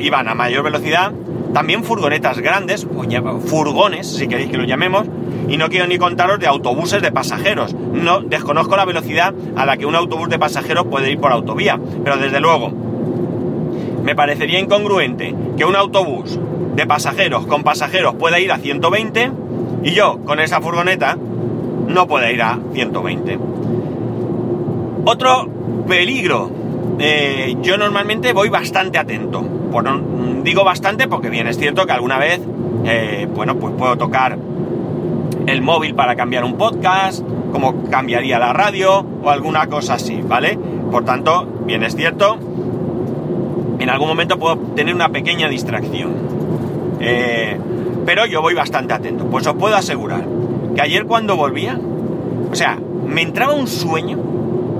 iban 0.00 0.28
a 0.28 0.34
mayor 0.34 0.64
velocidad, 0.64 1.12
también 1.52 1.84
furgonetas 1.84 2.38
grandes, 2.40 2.86
furgones, 3.46 4.08
si 4.08 4.26
queréis 4.26 4.50
que 4.50 4.56
lo 4.56 4.64
llamemos, 4.64 5.06
y 5.48 5.58
no 5.58 5.68
quiero 5.68 5.86
ni 5.86 5.98
contaros 5.98 6.40
de 6.40 6.46
autobuses 6.46 7.02
de 7.02 7.12
pasajeros. 7.12 7.74
No 7.74 8.22
desconozco 8.22 8.76
la 8.76 8.86
velocidad 8.86 9.34
a 9.56 9.66
la 9.66 9.76
que 9.76 9.84
un 9.86 9.94
autobús 9.94 10.30
de 10.30 10.38
pasajeros 10.38 10.86
puede 10.86 11.10
ir 11.10 11.18
por 11.18 11.32
autovía, 11.32 11.78
pero 12.02 12.16
desde 12.16 12.40
luego 12.40 12.72
me 14.02 14.14
parecería 14.14 14.58
incongruente 14.58 15.34
que 15.56 15.64
un 15.64 15.76
autobús 15.76 16.38
de 16.74 16.86
pasajeros 16.86 17.46
con 17.46 17.62
pasajeros 17.62 18.14
pueda 18.14 18.40
ir 18.40 18.52
a 18.52 18.58
120 18.58 19.30
y 19.82 19.90
yo 19.92 20.18
con 20.24 20.40
esa 20.40 20.60
furgoneta 20.60 21.16
no 21.88 22.06
pueda 22.06 22.30
ir 22.30 22.42
a 22.42 22.58
120. 22.72 23.38
Otro 25.04 25.48
peligro. 25.86 26.63
Eh, 26.98 27.56
yo 27.62 27.76
normalmente 27.76 28.32
voy 28.32 28.48
bastante 28.48 28.98
atento. 28.98 29.40
Bueno, 29.40 30.00
digo 30.42 30.64
bastante 30.64 31.08
porque 31.08 31.30
bien 31.30 31.46
es 31.46 31.58
cierto 31.58 31.86
que 31.86 31.92
alguna 31.92 32.18
vez, 32.18 32.40
eh, 32.84 33.28
bueno, 33.34 33.56
pues 33.56 33.74
puedo 33.76 33.96
tocar 33.96 34.38
el 35.46 35.62
móvil 35.62 35.94
para 35.94 36.14
cambiar 36.16 36.44
un 36.44 36.56
podcast, 36.56 37.24
como 37.52 37.84
cambiaría 37.90 38.38
la 38.38 38.52
radio 38.52 39.04
o 39.22 39.30
alguna 39.30 39.66
cosa 39.66 39.94
así, 39.94 40.20
¿vale? 40.22 40.58
Por 40.90 41.04
tanto, 41.04 41.46
bien 41.66 41.82
es 41.82 41.96
cierto, 41.96 42.38
en 43.78 43.90
algún 43.90 44.08
momento 44.08 44.38
puedo 44.38 44.56
tener 44.74 44.94
una 44.94 45.08
pequeña 45.08 45.48
distracción. 45.48 46.12
Eh, 47.00 47.58
pero 48.06 48.26
yo 48.26 48.40
voy 48.42 48.54
bastante 48.54 48.94
atento. 48.94 49.26
Pues 49.26 49.46
os 49.46 49.54
puedo 49.54 49.76
asegurar 49.76 50.24
que 50.74 50.80
ayer 50.80 51.04
cuando 51.06 51.36
volvía, 51.36 51.78
o 52.50 52.54
sea, 52.54 52.78
me 53.06 53.22
entraba 53.22 53.54
un 53.54 53.66
sueño, 53.66 54.18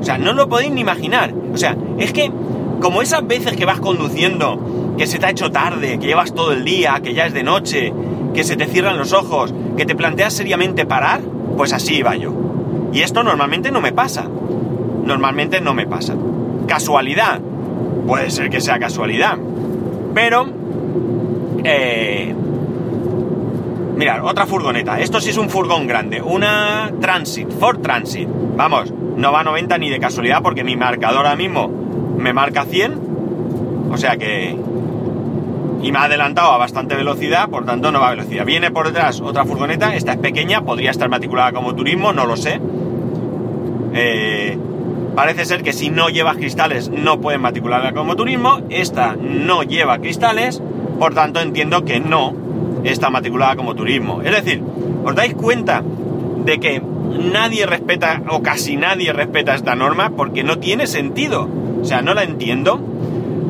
o 0.04 0.06
sea, 0.06 0.18
no 0.18 0.34
lo 0.34 0.50
podéis 0.50 0.70
ni 0.70 0.82
imaginar. 0.82 1.32
O 1.54 1.56
sea, 1.56 1.74
es 1.98 2.12
que 2.12 2.30
como 2.78 3.00
esas 3.00 3.26
veces 3.26 3.56
que 3.56 3.64
vas 3.64 3.80
conduciendo, 3.80 4.94
que 4.98 5.06
se 5.06 5.18
te 5.18 5.24
ha 5.24 5.30
hecho 5.30 5.50
tarde, 5.50 5.98
que 5.98 6.06
llevas 6.06 6.34
todo 6.34 6.52
el 6.52 6.62
día, 6.62 7.00
que 7.02 7.14
ya 7.14 7.24
es 7.24 7.32
de 7.32 7.42
noche, 7.42 7.90
que 8.34 8.44
se 8.44 8.54
te 8.54 8.66
cierran 8.66 8.98
los 8.98 9.14
ojos, 9.14 9.54
que 9.78 9.86
te 9.86 9.94
planteas 9.94 10.34
seriamente 10.34 10.84
parar, 10.84 11.22
pues 11.56 11.72
así 11.72 11.94
iba 11.94 12.14
yo. 12.16 12.34
Y 12.92 13.00
esto 13.00 13.22
normalmente 13.22 13.70
no 13.70 13.80
me 13.80 13.92
pasa. 13.92 14.28
Normalmente 15.04 15.62
no 15.62 15.72
me 15.72 15.86
pasa. 15.86 16.14
Casualidad. 16.66 17.40
Puede 18.06 18.30
ser 18.30 18.50
que 18.50 18.60
sea 18.60 18.78
casualidad. 18.78 19.38
Pero... 20.12 20.46
Eh, 21.64 22.34
mirad, 23.96 24.22
otra 24.22 24.44
furgoneta. 24.44 25.00
Esto 25.00 25.18
sí 25.18 25.30
es 25.30 25.38
un 25.38 25.48
furgón 25.48 25.86
grande. 25.86 26.20
Una 26.20 26.92
Transit, 27.00 27.50
Ford 27.58 27.80
Transit. 27.80 28.28
Vamos, 28.54 28.92
no 29.16 29.32
va 29.32 29.40
a 29.40 29.44
90 29.44 29.78
ni 29.78 29.90
de 29.90 29.98
casualidad 29.98 30.42
porque 30.42 30.64
mi 30.64 30.76
marcador 30.76 31.18
ahora 31.18 31.36
mismo 31.36 31.70
me 32.18 32.32
marca 32.32 32.64
100. 32.64 33.14
O 33.90 33.96
sea 33.96 34.16
que 34.16 34.56
y 35.84 35.92
me 35.92 35.98
ha 35.98 36.04
adelantado 36.04 36.50
a 36.50 36.56
bastante 36.56 36.96
velocidad, 36.96 37.50
por 37.50 37.66
tanto 37.66 37.92
no 37.92 38.00
va 38.00 38.08
a 38.08 38.10
velocidad. 38.10 38.46
Viene 38.46 38.70
por 38.70 38.86
detrás 38.86 39.20
otra 39.20 39.44
furgoneta, 39.44 39.94
esta 39.94 40.12
es 40.12 40.18
pequeña, 40.18 40.62
podría 40.62 40.90
estar 40.90 41.10
matriculada 41.10 41.52
como 41.52 41.74
turismo, 41.74 42.14
no 42.14 42.24
lo 42.24 42.38
sé. 42.38 42.58
Eh, 43.92 44.56
parece 45.14 45.44
ser 45.44 45.62
que 45.62 45.74
si 45.74 45.90
no 45.90 46.08
lleva 46.08 46.34
cristales 46.34 46.88
no 46.88 47.20
pueden 47.20 47.42
matricularla 47.42 47.92
como 47.92 48.16
turismo, 48.16 48.60
esta 48.70 49.14
no 49.14 49.62
lleva 49.62 49.98
cristales, 49.98 50.62
por 50.98 51.12
tanto 51.12 51.40
entiendo 51.40 51.84
que 51.84 52.00
no 52.00 52.32
está 52.82 53.10
matriculada 53.10 53.54
como 53.54 53.74
turismo. 53.74 54.22
Es 54.22 54.32
decir, 54.32 54.62
¿os 55.04 55.14
dais 55.14 55.34
cuenta 55.34 55.82
de 56.44 56.60
que 56.60 56.82
nadie 57.18 57.66
respeta 57.66 58.22
o 58.28 58.42
casi 58.42 58.76
nadie 58.76 59.12
respeta 59.12 59.54
esta 59.54 59.74
norma 59.74 60.10
porque 60.10 60.44
no 60.44 60.58
tiene 60.58 60.86
sentido? 60.86 61.48
O 61.80 61.84
sea, 61.84 62.02
no 62.02 62.14
la 62.14 62.24
entiendo. 62.24 62.80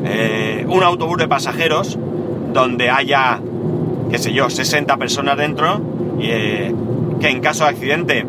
Eh, 0.05 0.65
un 0.69 0.83
autobús 0.83 1.17
de 1.17 1.27
pasajeros 1.27 1.97
donde 2.53 2.89
haya, 2.89 3.39
qué 4.11 4.17
sé 4.17 4.33
yo, 4.33 4.49
60 4.49 4.97
personas 4.97 5.37
dentro, 5.37 5.81
eh, 6.21 6.73
que 7.19 7.29
en 7.29 7.41
caso 7.41 7.63
de 7.63 7.71
accidente, 7.71 8.25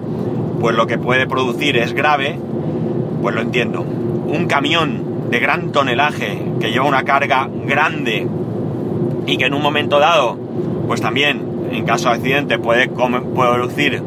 pues 0.61 0.75
lo 0.75 0.87
que 0.87 0.99
puede 0.99 1.27
producir 1.27 1.77
es 1.77 1.93
grave, 1.93 2.39
pues 3.23 3.35
lo 3.35 3.43
entiendo. 3.43 3.83
Un 3.83 4.47
camión 4.47 5.31
de 5.31 5.39
gran 5.39 5.73
tonelaje 5.73 6.43
que 6.61 6.71
lleva 6.71 6.87
una 6.87 7.05
carga 7.05 7.49
grande 7.67 8.27
y 9.27 9.37
que 9.37 9.47
en 9.47 9.55
un 9.55 9.63
momento 9.63 9.99
dado, 9.99 10.39
pues 10.87 11.01
también 11.01 11.57
en 11.71 11.85
caso 11.85 12.09
de 12.09 12.15
accidente 12.17 12.59
puede, 12.59 12.89
producir 12.89 14.03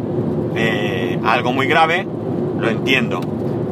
eh, 0.55 0.98
algo 1.25 1.53
muy 1.53 1.67
grave, 1.67 2.07
lo 2.59 2.69
entiendo. 2.69 3.21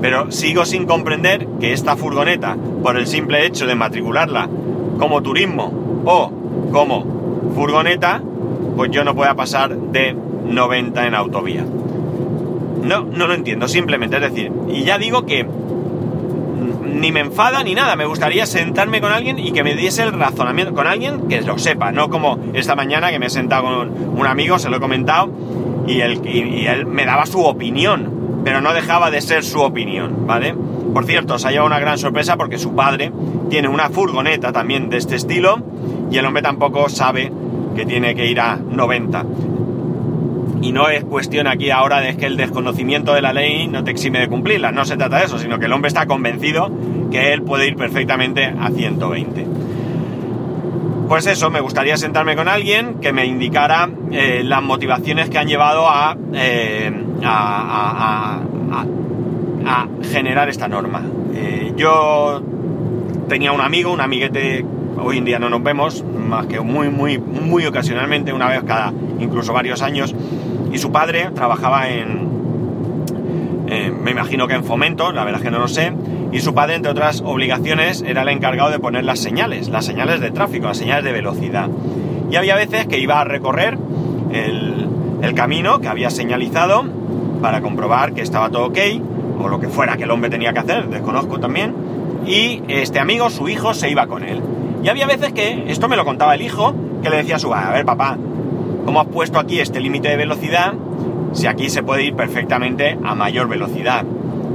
Pero 0.01 0.31
sigo 0.31 0.65
sin 0.65 0.85
comprender 0.85 1.47
que 1.59 1.73
esta 1.73 1.95
furgoneta, 1.95 2.55
por 2.83 2.97
el 2.97 3.07
simple 3.07 3.45
hecho 3.45 3.65
de 3.65 3.75
matricularla 3.75 4.47
como 4.97 5.21
turismo 5.21 6.03
o 6.05 6.31
como 6.71 7.51
furgoneta, 7.55 8.21
pues 8.75 8.91
yo 8.91 9.03
no 9.03 9.15
pueda 9.15 9.35
pasar 9.35 9.75
de 9.75 10.15
90 10.45 11.07
en 11.07 11.15
autovía. 11.15 11.65
No, 12.83 13.03
no 13.03 13.27
lo 13.27 13.33
entiendo, 13.33 13.67
simplemente, 13.67 14.17
es 14.17 14.21
decir, 14.21 14.51
y 14.69 14.83
ya 14.83 14.97
digo 14.97 15.25
que 15.25 15.45
ni 16.97 17.11
me 17.11 17.19
enfada 17.19 17.63
ni 17.63 17.75
nada, 17.75 17.95
me 17.95 18.05
gustaría 18.05 18.45
sentarme 18.45 19.01
con 19.01 19.11
alguien 19.11 19.39
y 19.39 19.51
que 19.51 19.63
me 19.63 19.75
diese 19.75 20.03
el 20.03 20.13
razonamiento, 20.13 20.73
con 20.73 20.87
alguien 20.87 21.27
que 21.27 21.41
lo 21.41 21.57
sepa, 21.57 21.91
no 21.91 22.09
como 22.09 22.39
esta 22.53 22.75
mañana 22.75 23.11
que 23.11 23.19
me 23.19 23.27
he 23.27 23.29
sentado 23.29 23.63
con 23.63 24.19
un 24.19 24.25
amigo, 24.25 24.57
se 24.59 24.69
lo 24.69 24.77
he 24.77 24.79
comentado, 24.79 25.29
y 25.88 26.01
él, 26.01 26.86
me 26.86 27.06
daba 27.06 27.25
su 27.25 27.41
opinión, 27.41 28.41
pero 28.44 28.62
no 28.62 28.74
dejaba 28.74 29.10
de 29.10 29.22
ser 29.22 29.44
su 29.44 29.62
opinión, 29.62 30.27
¿vale? 30.27 30.53
Por 30.94 31.06
cierto, 31.06 31.39
se 31.39 31.48
ha 31.48 31.51
llevado 31.51 31.67
una 31.67 31.79
gran 31.79 31.98
sorpresa 31.98 32.38
porque 32.38 32.58
su 32.58 32.75
padre 32.75 33.12
tiene 33.50 33.67
una 33.67 33.89
furgoneta 33.89 34.51
también 34.51 34.89
de 34.89 34.98
este 34.98 35.15
estilo 35.15 35.60
y 36.12 36.17
el 36.17 36.25
hombre 36.25 36.41
tampoco 36.41 36.89
sabe 36.89 37.32
que 37.75 37.86
tiene 37.86 38.15
que 38.15 38.27
ir 38.27 38.39
a 38.39 38.58
90. 38.58 39.25
Y 40.62 40.72
no 40.72 40.89
es 40.89 41.03
cuestión 41.06 41.48
aquí 41.48 41.70
ahora 41.70 42.01
de 42.01 42.17
que 42.17 42.25
el 42.25 42.36
desconocimiento 42.36 43.13
de 43.13 43.22
la 43.22 43.32
ley 43.32 43.67
no 43.67 43.84
te 43.84 43.91
exime 43.91 44.20
de 44.20 44.27
cumplirla, 44.27 44.72
no 44.72 44.86
se 44.86 44.98
trata 44.98 45.20
de 45.20 45.25
eso, 45.25 45.38
sino 45.38 45.60
que 45.60 45.65
el 45.65 45.74
hombre 45.74 45.88
está 45.88 46.08
convencido 46.08 46.72
que 47.12 47.32
él 47.34 47.44
puede 47.44 47.67
ir 47.67 47.75
perfectamente 47.75 48.46
a 48.46 48.70
120. 48.70 49.46
Pues 51.07 51.25
eso, 51.25 51.49
me 51.49 51.61
gustaría 51.61 51.95
sentarme 51.95 52.35
con 52.35 52.49
alguien 52.49 52.95
que 52.95 53.13
me 53.13 53.25
indicara 53.25 53.89
eh, 54.11 54.41
las 54.43 54.61
motivaciones 54.61 55.29
que 55.29 55.37
han 55.37 55.47
llevado 55.47 55.87
eh, 56.33 56.91
a, 57.23 58.41
a, 59.65 59.87
generar 60.11 60.49
esta 60.49 60.67
norma. 60.67 61.01
Eh, 61.33 61.73
yo 61.77 62.41
tenía 63.29 63.53
un 63.53 63.61
amigo, 63.61 63.91
un 63.91 64.01
amiguete 64.01 64.65
hoy 64.99 65.17
en 65.19 65.25
día 65.25 65.39
no 65.39 65.49
nos 65.49 65.63
vemos, 65.63 66.03
más 66.03 66.45
que 66.47 66.59
muy, 66.59 66.89
muy, 66.89 67.17
muy 67.17 67.65
ocasionalmente, 67.65 68.33
una 68.33 68.49
vez 68.49 68.63
cada 68.63 68.91
incluso 69.19 69.53
varios 69.53 69.81
años, 69.81 70.13
y 70.73 70.77
su 70.77 70.91
padre 70.91 71.29
trabajaba 71.33 71.89
en, 71.89 72.27
me 74.03 74.11
imagino 74.11 74.47
que 74.47 74.55
en 74.55 74.63
fomento, 74.63 75.11
la 75.11 75.23
verdad 75.23 75.41
es 75.41 75.45
que 75.45 75.51
no 75.51 75.59
lo 75.59 75.67
sé, 75.67 75.93
y 76.31 76.39
su 76.39 76.53
padre, 76.53 76.75
entre 76.75 76.91
otras 76.91 77.22
obligaciones, 77.22 78.03
era 78.05 78.24
el 78.24 78.29
encargado 78.29 78.69
de 78.69 78.79
poner 78.79 79.05
las 79.05 79.19
señales, 79.19 79.69
las 79.69 79.86
señales 79.86 80.19
de 80.19 80.31
tráfico, 80.31 80.67
las 80.67 80.77
señales 80.77 81.05
de 81.05 81.12
velocidad. 81.13 81.69
Y 82.29 82.36
había 82.36 82.55
veces 82.55 82.86
que 82.88 83.00
iba 83.00 83.22
a 83.22 83.24
recorrer 83.24 83.77
el, 84.31 84.86
camino 85.36 85.79
que 85.79 85.88
había 85.88 86.10
señalizado 86.10 86.84
para 87.41 87.62
comprobar 87.62 88.13
que 88.13 88.22
estaba 88.22 88.50
todo 88.50 88.67
ok, 88.67 88.77
o 89.39 89.48
lo 89.48 89.60
que 89.60 89.67
fuera 89.67 89.98
que 89.98 90.03
el 90.03 90.12
hombre 90.12 90.29
tenía 90.29 90.51
que 90.51 90.60
hacer, 90.60 90.89
desconozco 90.89 91.39
también, 91.39 91.75
y 92.25 92.63
este 92.67 93.00
amigo, 93.00 93.29
su 93.29 93.48
hijo, 93.48 93.74
se 93.74 93.89
iba 93.89 94.07
con 94.07 94.24
él. 94.24 94.41
Y 94.84 94.89
había 94.89 95.05
veces 95.05 95.34
que, 95.34 95.65
esto 95.67 95.88
me 95.88 95.96
lo 95.96 96.05
contaba 96.05 96.34
el 96.34 96.41
hijo, 96.41 96.74
que 97.03 97.10
le 97.10 97.17
decía 97.17 97.36
a 97.36 97.39
su 97.39 97.53
a 97.53 97.72
ver 97.72 97.86
papá, 97.86 98.17
¿cómo 98.86 99.00
has 99.00 99.07
puesto 99.07 99.38
aquí 99.38 99.60
este 99.60 99.79
límite 99.79 100.10
de 100.10 100.17
velocidad 100.17 100.74
si 101.34 101.46
aquí 101.46 101.69
se 101.69 101.84
puede 101.84 102.03
ir 102.03 102.15
perfectamente 102.15 102.98
a 103.03 103.13
mayor 103.13 103.48
velocidad? 103.48 104.05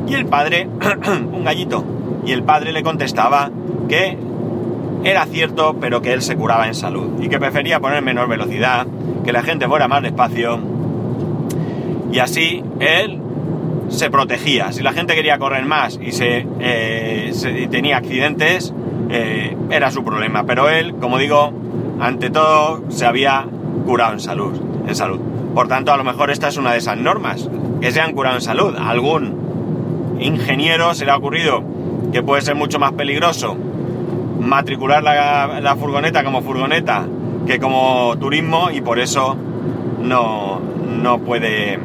Y 0.06 0.14
el 0.14 0.26
padre, 0.26 0.68
un 1.32 1.44
gallito, 1.44 1.84
y 2.24 2.32
el 2.32 2.42
padre 2.42 2.72
le 2.72 2.82
contestaba 2.82 3.50
que 3.88 4.16
era 5.04 5.26
cierto, 5.26 5.76
pero 5.80 6.00
que 6.00 6.12
él 6.12 6.22
se 6.22 6.36
curaba 6.36 6.66
en 6.68 6.74
salud 6.74 7.20
y 7.20 7.28
que 7.28 7.38
prefería 7.38 7.80
poner 7.80 8.02
menor 8.02 8.28
velocidad, 8.28 8.86
que 9.24 9.32
la 9.32 9.42
gente 9.42 9.66
fuera 9.66 9.88
más 9.88 10.02
despacio. 10.02 10.60
Y 12.12 12.18
así 12.18 12.62
él 12.78 13.20
se 13.88 14.10
protegía. 14.10 14.72
Si 14.72 14.82
la 14.82 14.92
gente 14.92 15.14
quería 15.14 15.38
correr 15.38 15.64
más 15.64 15.98
y 16.00 16.12
se, 16.12 16.46
eh, 16.60 17.68
tenía 17.70 17.96
accidentes, 17.96 18.72
eh, 19.10 19.56
era 19.70 19.90
su 19.90 20.04
problema. 20.04 20.44
Pero 20.44 20.68
él, 20.68 20.94
como 20.94 21.18
digo, 21.18 21.52
ante 22.00 22.30
todo 22.30 22.84
se 22.88 23.06
había 23.06 23.46
curado 23.84 24.12
en 24.12 24.20
salud, 24.20 24.58
en 24.86 24.94
salud. 24.94 25.20
Por 25.54 25.68
tanto, 25.68 25.92
a 25.92 25.96
lo 25.96 26.04
mejor 26.04 26.30
esta 26.30 26.48
es 26.48 26.56
una 26.56 26.72
de 26.72 26.78
esas 26.78 26.96
normas, 26.96 27.48
que 27.80 27.90
se 27.90 28.00
han 28.00 28.12
curado 28.12 28.36
en 28.36 28.42
salud. 28.42 28.74
algún 28.78 29.41
ingeniero 30.22 30.94
se 30.94 31.04
le 31.04 31.10
ha 31.10 31.16
ocurrido 31.16 31.62
que 32.12 32.22
puede 32.22 32.42
ser 32.42 32.54
mucho 32.54 32.78
más 32.78 32.92
peligroso 32.92 33.56
matricular 34.40 35.02
la, 35.02 35.76
furgoneta 35.76 36.24
como 36.24 36.42
furgoneta 36.42 37.06
que 37.46 37.58
como 37.58 38.16
turismo 38.18 38.70
y 38.70 38.80
por 38.80 38.98
eso 38.98 39.36
no, 40.00 40.60
no 40.86 41.18
puede 41.18 41.78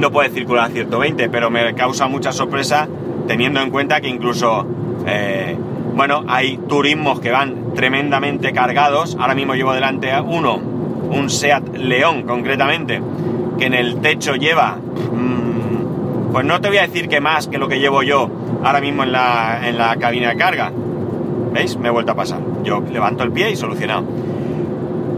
no 0.00 0.10
puede 0.10 0.30
circular 0.30 0.66
a 0.66 0.68
120, 0.68 1.28
pero 1.28 1.50
me 1.50 1.74
causa 1.74 2.08
mucha 2.08 2.32
sorpresa 2.32 2.88
teniendo 3.26 3.60
en 3.60 3.70
cuenta 3.70 4.00
que 4.00 4.08
incluso, 4.08 4.66
eh, 5.06 5.56
bueno, 5.94 6.24
hay 6.26 6.56
turismos 6.56 7.20
que 7.20 7.30
van 7.30 7.74
tremendamente 7.74 8.52
cargados. 8.52 9.16
Ahora 9.20 9.34
mismo 9.34 9.54
llevo 9.54 9.74
delante 9.74 10.10
a 10.10 10.22
uno, 10.22 10.56
un 10.56 11.28
Seat 11.28 11.76
León 11.76 12.22
concretamente, 12.22 13.00
que 13.58 13.66
en 13.66 13.74
el 13.74 14.00
techo 14.00 14.34
lleva, 14.36 14.76
mm, 14.76 15.49
pues 16.32 16.44
no 16.44 16.60
te 16.60 16.68
voy 16.68 16.78
a 16.78 16.82
decir 16.82 17.08
que 17.08 17.20
más 17.20 17.48
que 17.48 17.58
lo 17.58 17.68
que 17.68 17.80
llevo 17.80 18.02
yo 18.02 18.28
ahora 18.64 18.80
mismo 18.80 19.02
en 19.02 19.12
la, 19.12 19.60
en 19.66 19.78
la 19.78 19.96
cabina 19.96 20.30
de 20.30 20.36
carga. 20.36 20.72
¿Veis? 21.52 21.76
Me 21.76 21.88
he 21.88 21.90
vuelto 21.90 22.12
a 22.12 22.14
pasar. 22.14 22.40
Yo 22.62 22.80
levanto 22.80 23.24
el 23.24 23.32
pie 23.32 23.50
y 23.50 23.56
solucionado. 23.56 24.04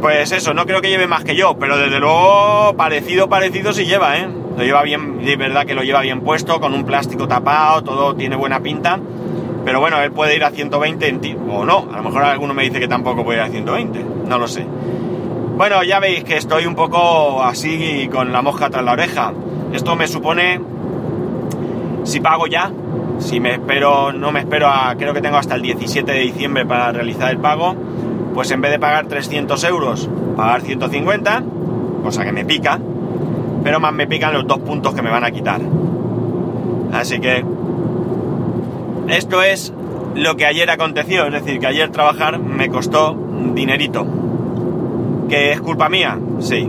Pues 0.01 0.33
eso, 0.33 0.53
no 0.53 0.67
creo 0.67 0.81
que 0.81 0.89
lleve 0.89 1.07
más 1.07 1.23
que 1.23 1.37
yo, 1.37 1.57
pero 1.59 1.77
desde 1.77 2.01
luego 2.01 2.75
parecido, 2.77 3.29
parecido 3.29 3.73
sí 3.73 3.85
lleva, 3.85 4.19
¿eh? 4.19 4.27
Lo 4.57 4.65
lleva 4.65 4.83
bien, 4.83 5.25
de 5.25 5.37
verdad 5.37 5.65
que 5.65 5.75
lo 5.75 5.83
lleva 5.83 6.01
bien 6.01 6.23
puesto, 6.23 6.61
con 6.61 6.75
un 6.75 6.85
plástico 6.85 7.29
tapado, 7.29 7.85
todo 7.85 8.17
tiene 8.17 8.35
buena 8.35 8.61
pinta. 8.61 8.99
Pero 9.65 9.79
bueno, 9.79 10.01
él 10.03 10.11
puede 10.11 10.35
ir 10.35 10.43
a 10.43 10.51
120 10.51 11.09
en 11.09 11.21
ti, 11.21 11.37
o 11.49 11.65
no, 11.65 11.87
a 11.93 11.99
lo 11.99 12.03
mejor 12.03 12.25
alguno 12.25 12.53
me 12.53 12.65
dice 12.65 12.81
que 12.81 12.89
tampoco 12.89 13.25
puede 13.25 13.39
ir 13.39 13.45
a 13.45 13.49
120, 13.49 14.05
no 14.27 14.39
lo 14.39 14.49
sé. 14.49 14.67
Bueno, 15.57 15.85
ya 15.85 16.01
veis 16.01 16.25
que 16.25 16.37
estoy 16.37 16.67
un 16.67 16.75
poco 16.75 17.43
así 17.43 18.09
con 18.11 18.33
la 18.33 18.43
mosca 18.43 18.71
tras 18.71 18.85
la 18.85 18.93
oreja. 18.93 19.33
Esto 19.73 19.95
me 19.95 20.09
supone, 20.09 20.61
si 22.05 22.21
pago 22.21 22.47
ya, 22.47 22.71
si 23.19 23.41
me 23.41 23.55
espero, 23.55 24.13
no 24.13 24.33
me 24.33 24.41
espero 24.41 24.69
a, 24.69 24.95
creo 24.97 25.15
que 25.15 25.21
tengo 25.21 25.37
hasta 25.37 25.55
el 25.55 25.63
17 25.63 26.11
de 26.11 26.21
diciembre 26.21 26.67
para 26.67 26.93
realizar 26.93 27.31
el 27.31 27.39
pago, 27.39 27.75
pues 28.35 28.51
en 28.51 28.61
vez 28.61 28.71
de 28.71 28.79
pagar 28.79 29.07
300 29.07 29.63
euros, 29.65 30.09
pagar 30.37 30.63
150, 30.63 31.43
cosa 32.03 32.25
que 32.25 32.33
me 32.33 32.45
pica, 32.45 32.81
pero 33.63 33.81
más 33.81 33.93
me 33.93 34.07
pican 34.07 34.33
los 34.33 34.47
dos 34.47 34.59
puntos 34.59 34.95
que 34.95 35.03
me 35.03 35.11
van 35.11 35.25
a 35.25 35.31
quitar. 35.31 35.61
Así 36.93 37.21
que 37.21 37.45
esto 39.09 39.43
es 39.43 39.73
lo 40.15 40.37
que 40.37 40.47
ayer 40.47 40.69
aconteció, 40.71 41.27
es 41.27 41.33
decir, 41.33 41.59
que 41.59 41.67
ayer 41.67 41.91
trabajar 41.91 42.39
me 42.39 42.69
costó 42.69 43.17
dinerito. 43.55 44.07
¿Que 45.29 45.53
es 45.53 45.61
culpa 45.61 45.89
mía? 45.89 46.19
Sí. 46.41 46.69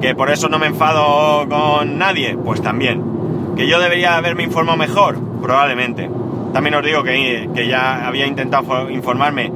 ¿Que 0.00 0.14
por 0.14 0.30
eso 0.30 0.48
no 0.48 0.58
me 0.58 0.66
enfado 0.66 1.48
con 1.48 1.98
nadie? 1.98 2.36
Pues 2.36 2.60
también. 2.60 3.15
¿Que 3.56 3.66
yo 3.66 3.80
debería 3.80 4.16
haberme 4.16 4.42
informado 4.42 4.76
mejor? 4.76 5.18
Probablemente. 5.40 6.10
También 6.52 6.74
os 6.74 6.84
digo 6.84 7.02
que, 7.02 7.48
que 7.54 7.68
ya 7.68 8.06
había 8.06 8.26
intentado 8.26 8.90
informarme, 8.90 9.52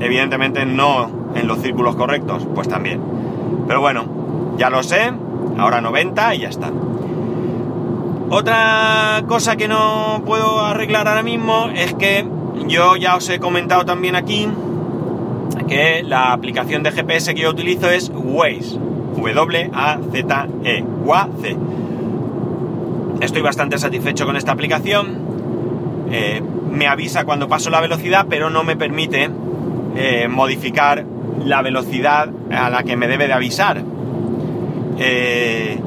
evidentemente 0.00 0.64
no 0.66 1.10
en 1.34 1.46
los 1.46 1.58
círculos 1.60 1.96
correctos, 1.96 2.46
pues 2.54 2.68
también. 2.68 3.00
Pero 3.66 3.80
bueno, 3.80 4.04
ya 4.58 4.70
lo 4.70 4.82
sé, 4.82 5.12
ahora 5.58 5.80
90 5.80 6.34
y 6.34 6.38
ya 6.40 6.48
está. 6.48 6.70
Otra 8.30 9.22
cosa 9.28 9.56
que 9.56 9.68
no 9.68 10.22
puedo 10.24 10.60
arreglar 10.60 11.06
ahora 11.06 11.22
mismo 11.22 11.68
es 11.74 11.92
que 11.94 12.26
yo 12.66 12.96
ya 12.96 13.16
os 13.16 13.28
he 13.28 13.38
comentado 13.38 13.84
también 13.84 14.16
aquí 14.16 14.48
que 15.68 16.02
la 16.02 16.32
aplicación 16.32 16.82
de 16.82 16.92
GPS 16.92 17.34
que 17.34 17.42
yo 17.42 17.50
utilizo 17.50 17.90
es 17.90 18.10
Waze, 18.14 18.78
W-A-Z-E, 19.16 20.84
Waze. 21.04 21.56
Estoy 23.22 23.40
bastante 23.40 23.78
satisfecho 23.78 24.26
con 24.26 24.36
esta 24.36 24.50
aplicación. 24.50 25.16
Eh, 26.10 26.42
me 26.72 26.88
avisa 26.88 27.24
cuando 27.24 27.46
paso 27.46 27.70
la 27.70 27.80
velocidad, 27.80 28.26
pero 28.28 28.50
no 28.50 28.64
me 28.64 28.74
permite 28.74 29.30
eh, 29.94 30.26
modificar 30.26 31.04
la 31.44 31.62
velocidad 31.62 32.28
a 32.50 32.68
la 32.68 32.82
que 32.82 32.96
me 32.96 33.06
debe 33.06 33.28
de 33.28 33.32
avisar. 33.32 33.80
Eh, 34.98 35.78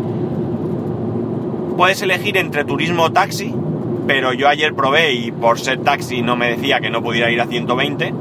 puedes 1.75 2.01
elegir 2.01 2.37
entre 2.37 2.63
turismo 2.63 3.03
o 3.03 3.11
taxi, 3.11 3.53
pero 4.07 4.31
yo 4.31 4.47
ayer 4.47 4.73
probé 4.73 5.11
y 5.11 5.33
por 5.33 5.59
ser 5.59 5.79
taxi 5.79 6.21
no 6.21 6.37
me 6.37 6.51
decía 6.55 6.79
que 6.79 6.89
no 6.89 7.03
pudiera 7.03 7.29
ir 7.31 7.41
a 7.41 7.47
120, 7.47 8.13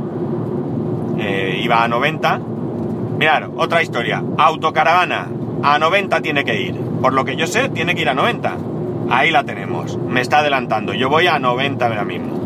eh, 1.21 1.61
iba 1.63 1.85
a 1.85 1.87
90. 1.87 2.41
Mirad, 3.17 3.51
otra 3.59 3.81
historia, 3.81 4.25
autocaravana, 4.39 5.29
a 5.63 5.79
90 5.79 6.21
tiene 6.21 6.45
que 6.45 6.61
ir, 6.61 6.75
por 7.01 7.13
lo 7.13 7.25
que 7.25 7.37
yo 7.37 7.47
sé, 7.47 7.69
tiene 7.69 7.95
que 7.95 8.03
ir 8.03 8.09
a 8.09 8.15
90. 8.15 8.74
Ahí 9.11 9.31
la 9.31 9.45
tenemos, 9.45 9.99
me 9.99 10.21
está 10.21 10.39
adelantando, 10.39 10.95
yo 10.95 11.09
voy 11.09 11.27
a 11.27 11.39
90 11.39 11.87
ahora 11.87 12.05
mismo. 12.05 12.45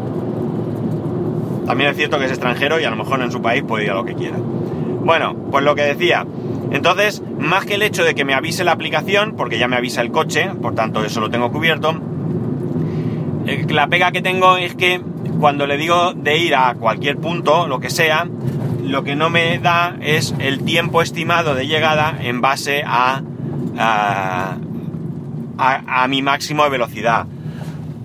También 1.67 1.91
es 1.91 1.97
cierto 1.97 2.19
que 2.19 2.25
es 2.25 2.31
extranjero 2.31 2.81
y 2.81 2.85
a 2.85 2.91
lo 2.91 2.97
mejor 2.97 3.21
en 3.23 3.31
su 3.31 3.43
país 3.43 3.63
puede 3.63 3.85
ir 3.85 3.91
a 3.91 3.95
lo 3.95 4.05
que 4.05 4.15
quiera. 4.15 4.37
Bueno, 4.39 5.35
pues 5.51 5.65
lo 5.65 5.75
que 5.75 5.83
decía, 5.83 6.27
entonces, 6.71 7.23
más 7.39 7.65
que 7.65 7.75
el 7.75 7.83
hecho 7.83 8.05
de 8.05 8.15
que 8.15 8.25
me 8.25 8.35
avise 8.35 8.65
la 8.65 8.73
aplicación, 8.73 9.35
porque 9.37 9.59
ya 9.59 9.69
me 9.69 9.77
avisa 9.77 10.01
el 10.01 10.11
coche, 10.11 10.51
por 10.61 10.75
tanto 10.75 11.05
eso 11.05 11.21
lo 11.21 11.31
tengo 11.31 11.51
cubierto, 11.51 11.95
eh, 13.47 13.65
la 13.71 13.87
pega 13.89 14.13
que 14.13 14.21
tengo 14.21 14.59
es 14.59 14.75
que 14.75 15.01
cuando 15.41 15.67
le 15.67 15.79
digo 15.79 16.13
de 16.15 16.37
ir 16.39 16.55
a 16.55 16.75
cualquier 16.75 17.17
punto, 17.17 17.67
lo 17.67 17.81
que 17.81 17.89
sea, 17.89 18.29
lo 18.83 19.05
que 19.05 19.17
no 19.17 19.31
me 19.31 19.59
da 19.59 19.97
es 20.03 20.35
el 20.39 20.65
tiempo 20.65 21.01
estimado 21.01 21.55
de 21.55 21.67
llegada 21.67 22.19
en 22.21 22.41
base 22.43 22.83
a, 22.85 23.23
a, 23.79 24.57
a 25.59 26.07
mi 26.09 26.23
máximo 26.23 26.65
de 26.65 26.71
velocidad. 26.71 27.27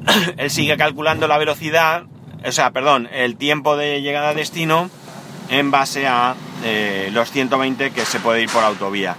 Él 0.37 0.49
sigue 0.49 0.77
calculando 0.77 1.27
la 1.27 1.37
velocidad, 1.37 2.03
o 2.45 2.51
sea, 2.51 2.71
perdón, 2.71 3.07
el 3.11 3.37
tiempo 3.37 3.77
de 3.77 4.01
llegada 4.01 4.29
a 4.29 4.33
destino 4.33 4.89
en 5.49 5.71
base 5.71 6.07
a 6.07 6.35
eh, 6.63 7.09
los 7.13 7.31
120 7.31 7.91
que 7.91 8.05
se 8.05 8.19
puede 8.19 8.41
ir 8.41 8.49
por 8.49 8.63
autovía. 8.63 9.15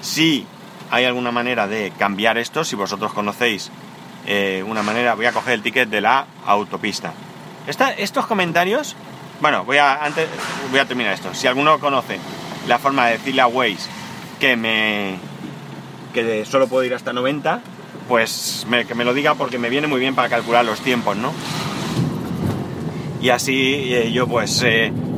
Si 0.00 0.46
hay 0.90 1.04
alguna 1.04 1.30
manera 1.30 1.66
de 1.66 1.92
cambiar 1.98 2.38
esto, 2.38 2.64
si 2.64 2.76
vosotros 2.76 3.12
conocéis 3.12 3.70
eh, 4.26 4.64
una 4.66 4.82
manera, 4.82 5.14
voy 5.14 5.26
a 5.26 5.32
coger 5.32 5.54
el 5.54 5.62
ticket 5.62 5.88
de 5.88 6.00
la 6.00 6.26
autopista. 6.46 7.12
estos 7.66 8.26
comentarios, 8.26 8.96
bueno, 9.40 9.64
voy 9.64 9.78
a, 9.78 10.04
antes, 10.04 10.28
voy 10.70 10.80
a 10.80 10.84
terminar 10.86 11.12
esto. 11.12 11.34
Si 11.34 11.46
alguno 11.46 11.78
conoce 11.78 12.18
la 12.66 12.78
forma 12.78 13.06
de 13.06 13.18
decirle 13.18 13.42
a 13.42 13.46
Waze 13.46 13.88
que 14.40 14.56
me 14.56 15.16
que 16.12 16.44
solo 16.44 16.68
puedo 16.68 16.84
ir 16.84 16.94
hasta 16.94 17.12
90, 17.12 17.60
pues 18.08 18.66
que 18.86 18.94
me 18.94 19.04
lo 19.04 19.14
diga 19.14 19.34
porque 19.34 19.58
me 19.58 19.68
viene 19.68 19.86
muy 19.86 20.00
bien 20.00 20.14
para 20.14 20.28
calcular 20.28 20.64
los 20.64 20.80
tiempos, 20.80 21.16
¿no? 21.16 21.32
Y 23.20 23.30
así 23.30 23.92
eh, 23.92 24.12
yo 24.12 24.26
pues 24.28 24.64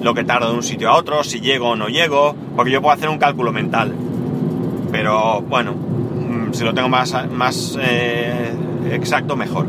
lo 0.02 0.14
que 0.14 0.24
tardo 0.24 0.50
de 0.50 0.56
un 0.56 0.62
sitio 0.62 0.90
a 0.90 0.96
otro, 0.96 1.22
si 1.24 1.40
llego 1.40 1.70
o 1.70 1.76
no 1.76 1.88
llego, 1.88 2.34
porque 2.56 2.72
yo 2.72 2.80
puedo 2.80 2.94
hacer 2.94 3.08
un 3.08 3.18
cálculo 3.18 3.52
mental. 3.52 3.94
Pero 4.90 5.40
bueno, 5.42 5.72
mm, 5.72 6.52
si 6.52 6.64
lo 6.64 6.74
tengo 6.74 6.88
más, 6.88 7.14
más 7.30 7.78
eh, 7.80 8.52
exacto, 8.92 9.36
mejor. 9.36 9.66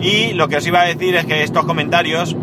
Y 0.00 0.32
lo 0.34 0.48
que 0.48 0.56
os 0.56 0.66
iba 0.66 0.82
a 0.82 0.84
decir 0.84 1.16
es 1.16 1.24
que 1.24 1.42
estos 1.42 1.64
comentarios, 1.64 2.36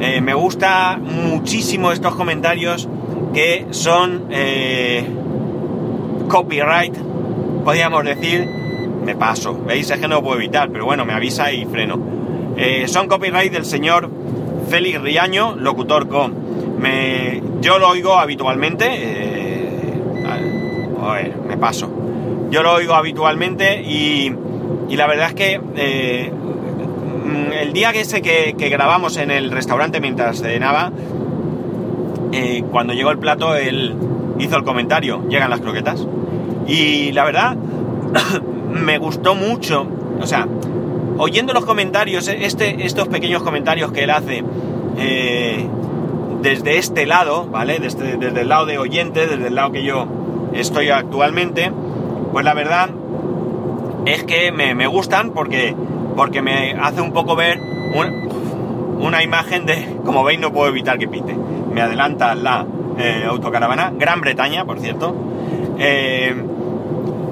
eh, 0.00 0.20
me 0.20 0.34
gusta 0.34 0.98
muchísimo 0.98 1.92
estos 1.92 2.14
comentarios 2.14 2.88
que 3.32 3.66
son 3.70 4.26
eh, 4.30 5.06
copyright, 6.28 6.94
podríamos 7.66 8.04
decir, 8.04 8.48
me 9.04 9.16
paso, 9.16 9.62
veis, 9.66 9.90
es 9.90 9.98
que 9.98 10.06
no 10.08 10.14
lo 10.14 10.22
puedo 10.22 10.36
evitar, 10.36 10.70
pero 10.70 10.84
bueno, 10.84 11.04
me 11.04 11.12
avisa 11.12 11.52
y 11.52 11.66
freno. 11.66 11.98
son 12.86 13.08
copyright 13.08 13.52
del 13.52 13.64
señor 13.64 14.08
Félix 14.68 15.02
Riaño, 15.02 15.56
locutor 15.56 16.08
con 16.08 16.46
me, 16.78 17.42
yo 17.60 17.78
lo 17.78 17.88
oigo 17.88 18.14
habitualmente. 18.14 18.86
Eh, 18.88 19.46
me 21.46 21.56
paso. 21.56 21.88
Yo 22.50 22.62
lo 22.62 22.74
oigo 22.74 22.94
habitualmente 22.94 23.82
y, 23.82 24.32
y 24.88 24.96
la 24.96 25.06
verdad 25.06 25.28
es 25.28 25.34
que 25.34 25.60
eh, 25.76 26.32
el 27.60 27.72
día 27.72 27.92
que 27.92 28.00
ese 28.00 28.22
que, 28.22 28.54
grabamos 28.68 29.16
en 29.16 29.30
el 29.30 29.50
restaurante 29.50 30.00
mientras 30.00 30.42
cenaba, 30.42 30.92
eh, 32.32 32.64
cuando 32.70 32.92
llegó 32.92 33.10
el 33.10 33.18
plato, 33.18 33.54
él 33.54 33.94
hizo 34.38 34.56
el 34.56 34.64
comentario, 34.64 35.26
llegan 35.28 35.50
las 35.50 35.60
croquetas. 35.60 36.06
Y 36.66 37.12
la 37.12 37.24
verdad, 37.24 37.56
me 38.70 38.98
gustó 38.98 39.34
mucho, 39.34 39.86
o 40.20 40.26
sea, 40.26 40.46
oyendo 41.18 41.52
los 41.52 41.64
comentarios, 41.64 42.28
este, 42.28 42.86
estos 42.86 43.08
pequeños 43.08 43.42
comentarios 43.42 43.92
que 43.92 44.04
él 44.04 44.10
hace, 44.10 44.42
eh, 44.98 45.66
desde 46.42 46.78
este 46.78 47.06
lado, 47.06 47.46
¿vale? 47.46 47.78
Desde, 47.78 48.16
desde 48.16 48.42
el 48.42 48.48
lado 48.48 48.66
de 48.66 48.78
oyente, 48.78 49.26
desde 49.26 49.48
el 49.48 49.54
lado 49.54 49.72
que 49.72 49.82
yo 49.84 50.06
estoy 50.52 50.90
actualmente, 50.90 51.72
pues 52.32 52.44
la 52.44 52.54
verdad 52.54 52.90
es 54.06 54.24
que 54.24 54.52
me, 54.52 54.86
gustan 54.86 55.30
porque, 55.30 55.74
porque 56.16 56.42
me 56.42 56.72
hace 56.80 57.00
un 57.00 57.12
poco 57.12 57.36
ver 57.36 57.60
una, 58.98 59.22
imagen 59.22 59.66
de, 59.66 59.96
como 60.04 60.22
veis 60.22 60.38
no 60.38 60.52
puedo 60.52 60.68
evitar 60.68 60.98
que 60.98 61.08
pite, 61.08 61.36
me 61.72 61.80
adelanta 61.80 62.34
la 62.34 62.66
eh, 62.98 63.24
autocaravana, 63.28 63.92
Gran 63.96 64.20
Bretaña, 64.20 64.64
por 64.64 64.80
cierto. 64.80 65.14
Eh, 65.78 66.34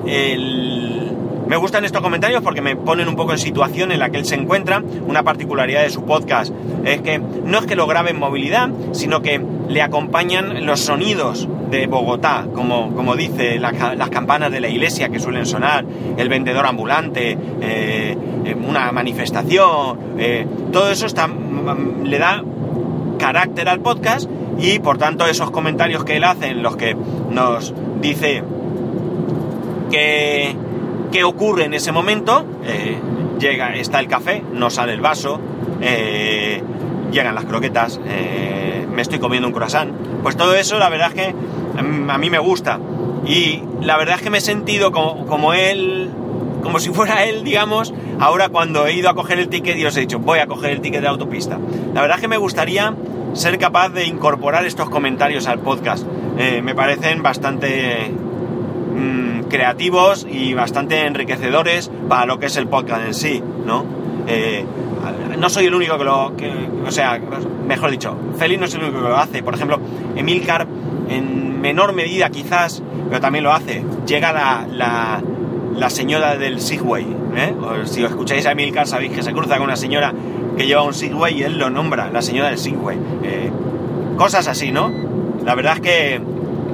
me 0.04 1.56
gustan 1.56 1.84
estos 1.84 2.02
comentarios 2.02 2.42
porque 2.42 2.62
me 2.62 2.76
ponen 2.76 3.08
un 3.08 3.16
poco 3.16 3.32
en 3.32 3.38
situación 3.38 3.92
en 3.92 3.98
la 3.98 4.10
que 4.10 4.18
él 4.18 4.24
se 4.24 4.34
encuentra. 4.34 4.82
Una 5.06 5.22
particularidad 5.22 5.82
de 5.82 5.90
su 5.90 6.04
podcast 6.04 6.52
es 6.84 7.02
que 7.02 7.18
no 7.18 7.58
es 7.58 7.66
que 7.66 7.76
lo 7.76 7.86
grabe 7.86 8.10
en 8.10 8.18
movilidad, 8.18 8.70
sino 8.92 9.22
que 9.22 9.40
le 9.68 9.82
acompañan 9.82 10.66
los 10.66 10.80
sonidos 10.80 11.48
de 11.70 11.86
Bogotá, 11.86 12.46
como, 12.54 12.94
como 12.94 13.16
dice 13.16 13.58
las 13.58 14.10
campanas 14.10 14.52
de 14.52 14.60
la 14.60 14.68
iglesia 14.68 15.08
que 15.08 15.18
suelen 15.18 15.46
sonar, 15.46 15.84
el 16.16 16.28
vendedor 16.28 16.66
ambulante, 16.66 17.36
eh, 17.60 18.16
eh, 18.44 18.56
una 18.66 18.92
manifestación, 18.92 19.98
eh, 20.18 20.46
todo 20.72 20.90
eso 20.90 21.06
está, 21.06 21.26
mm, 21.26 22.04
le 22.04 22.18
da 22.18 22.42
carácter 23.18 23.68
al 23.68 23.80
podcast 23.80 24.28
y 24.58 24.78
por 24.78 24.98
tanto 24.98 25.26
esos 25.26 25.50
comentarios 25.50 26.04
que 26.04 26.16
él 26.16 26.24
hace 26.24 26.48
en 26.48 26.62
los 26.62 26.76
que 26.76 26.96
nos 27.30 27.74
dice 28.00 28.42
que, 29.90 30.54
qué 31.12 31.24
ocurre 31.24 31.64
en 31.64 31.74
ese 31.74 31.92
momento, 31.92 32.44
llega, 33.38 33.74
está 33.74 34.00
el 34.00 34.08
café, 34.08 34.42
no 34.52 34.70
sale 34.70 34.92
el 34.92 35.00
vaso, 35.00 35.40
llegan 37.10 37.34
las 37.34 37.44
croquetas, 37.44 38.00
me 38.00 39.02
estoy 39.02 39.18
comiendo 39.18 39.48
un 39.48 39.54
croissant, 39.54 39.92
pues 40.22 40.36
todo 40.36 40.54
eso 40.54 40.78
la 40.78 40.88
verdad 40.88 41.08
es 41.08 41.14
que 41.14 41.34
a 42.08 42.18
mí 42.18 42.30
me 42.30 42.38
gusta. 42.38 42.78
Y 43.26 43.62
la 43.80 43.96
verdad 43.96 44.16
es 44.16 44.22
que 44.22 44.30
me 44.30 44.38
he 44.38 44.42
sentido 44.42 44.92
como, 44.92 45.26
como 45.26 45.54
él, 45.54 46.10
como 46.62 46.78
si 46.78 46.90
fuera 46.90 47.24
él, 47.24 47.44
digamos, 47.44 47.94
ahora 48.20 48.48
cuando 48.48 48.86
he 48.86 48.94
ido 48.94 49.08
a 49.08 49.14
coger 49.14 49.38
el 49.38 49.48
ticket 49.48 49.76
y 49.78 49.86
os 49.86 49.96
he 49.96 50.00
dicho, 50.00 50.18
voy 50.18 50.40
a 50.40 50.46
coger 50.46 50.70
el 50.72 50.80
ticket 50.80 51.00
de 51.00 51.08
autopista. 51.08 51.58
La 51.94 52.02
verdad 52.02 52.18
es 52.18 52.22
que 52.22 52.28
me 52.28 52.36
gustaría 52.36 52.94
ser 53.32 53.58
capaz 53.58 53.88
de 53.90 54.06
incorporar 54.06 54.64
estos 54.64 54.90
comentarios 54.90 55.46
al 55.46 55.58
podcast. 55.60 56.06
Eh, 56.38 56.62
me 56.62 56.74
parecen 56.74 57.22
bastante 57.22 58.10
mm, 58.94 59.23
creativos 59.54 60.26
y 60.28 60.52
bastante 60.52 61.06
enriquecedores 61.06 61.88
para 62.08 62.26
lo 62.26 62.40
que 62.40 62.46
es 62.46 62.56
el 62.56 62.66
podcast 62.66 63.06
en 63.06 63.14
sí, 63.14 63.40
¿no? 63.64 63.84
Eh, 64.26 64.64
no 65.38 65.48
soy 65.48 65.66
el 65.66 65.74
único 65.76 65.96
que 65.96 66.02
lo... 66.02 66.36
Que, 66.36 66.50
o 66.84 66.90
sea, 66.90 67.20
mejor 67.64 67.92
dicho, 67.92 68.16
Félix 68.36 68.58
no 68.58 68.66
es 68.66 68.74
el 68.74 68.82
único 68.82 69.00
que 69.00 69.08
lo 69.08 69.16
hace. 69.16 69.44
Por 69.44 69.54
ejemplo, 69.54 69.78
Emilcar 70.16 70.66
en 71.08 71.60
menor 71.60 71.92
medida 71.92 72.30
quizás, 72.30 72.82
pero 73.08 73.20
también 73.20 73.44
lo 73.44 73.52
hace. 73.52 73.84
Llega 74.08 74.32
la, 74.32 75.22
la, 75.76 75.90
señora 75.90 76.36
del 76.36 76.60
Segway. 76.60 77.06
¿eh? 77.36 77.54
si 77.84 78.02
os 78.02 78.10
escucháis 78.10 78.46
a 78.46 78.52
Emilcar 78.52 78.88
sabéis 78.88 79.12
que 79.12 79.22
se 79.22 79.32
cruza 79.32 79.56
con 79.56 79.66
una 79.66 79.76
señora 79.76 80.12
que 80.56 80.66
lleva 80.66 80.82
un 80.82 80.94
Segway 80.94 81.38
y 81.38 81.42
él 81.44 81.58
lo 81.58 81.70
nombra, 81.70 82.10
la 82.10 82.22
señora 82.22 82.48
del 82.48 82.58
Segway. 82.58 82.98
Eh, 83.22 83.52
cosas 84.16 84.48
así, 84.48 84.72
¿no? 84.72 84.90
La 85.44 85.54
verdad 85.54 85.74
es 85.74 85.80
que, 85.80 86.20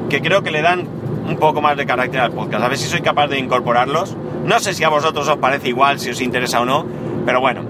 que 0.08 0.22
creo 0.22 0.42
que 0.42 0.50
le 0.50 0.62
dan 0.62 0.99
un 1.30 1.38
poco 1.38 1.62
más 1.62 1.76
de 1.76 1.86
carácter 1.86 2.20
al 2.20 2.32
podcast. 2.32 2.62
A 2.62 2.68
ver 2.68 2.76
si 2.76 2.88
soy 2.88 3.00
capaz 3.00 3.28
de 3.28 3.38
incorporarlos. 3.38 4.16
No 4.44 4.58
sé 4.58 4.74
si 4.74 4.84
a 4.84 4.88
vosotros 4.88 5.26
os 5.28 5.36
parece 5.38 5.68
igual, 5.68 5.98
si 5.98 6.10
os 6.10 6.20
interesa 6.20 6.60
o 6.60 6.64
no, 6.64 6.84
pero 7.24 7.40
bueno, 7.40 7.62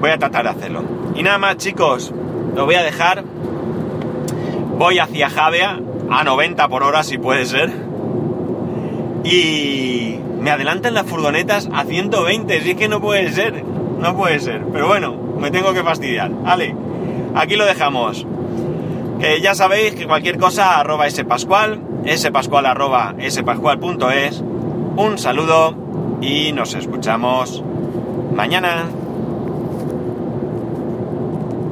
voy 0.00 0.10
a 0.10 0.18
tratar 0.18 0.44
de 0.44 0.50
hacerlo. 0.50 0.82
Y 1.14 1.22
nada 1.22 1.38
más, 1.38 1.56
chicos, 1.56 2.12
lo 2.54 2.64
voy 2.64 2.76
a 2.76 2.82
dejar 2.82 3.24
Voy 4.78 5.00
hacia 5.00 5.28
Javea 5.28 5.80
a 6.08 6.22
90 6.22 6.68
por 6.68 6.84
hora 6.84 7.02
si 7.02 7.18
puede 7.18 7.46
ser. 7.46 7.72
Y 9.24 10.20
me 10.40 10.52
adelantan 10.52 10.94
las 10.94 11.04
furgonetas 11.04 11.68
a 11.74 11.82
120, 11.82 12.60
si 12.60 12.70
es 12.70 12.76
que 12.76 12.88
no 12.88 13.00
puede 13.00 13.32
ser, 13.32 13.64
no 13.64 14.16
puede 14.16 14.38
ser. 14.38 14.62
Pero 14.72 14.86
bueno, 14.86 15.16
me 15.40 15.50
tengo 15.50 15.72
que 15.72 15.82
fastidiar. 15.82 16.30
Vale, 16.30 16.76
aquí 17.34 17.56
lo 17.56 17.66
dejamos. 17.66 18.24
Que 19.18 19.40
ya 19.40 19.56
sabéis 19.56 19.96
que 19.96 20.06
cualquier 20.06 20.38
cosa 20.38 20.78
arroba 20.78 21.10
spascual, 21.10 21.80
spascual 22.06 22.66
arroba 22.66 23.14
spascual.es. 23.28 24.42
Un 24.96 25.18
saludo 25.18 25.74
y 26.20 26.52
nos 26.52 26.74
escuchamos 26.74 27.62
mañana. 28.34 28.86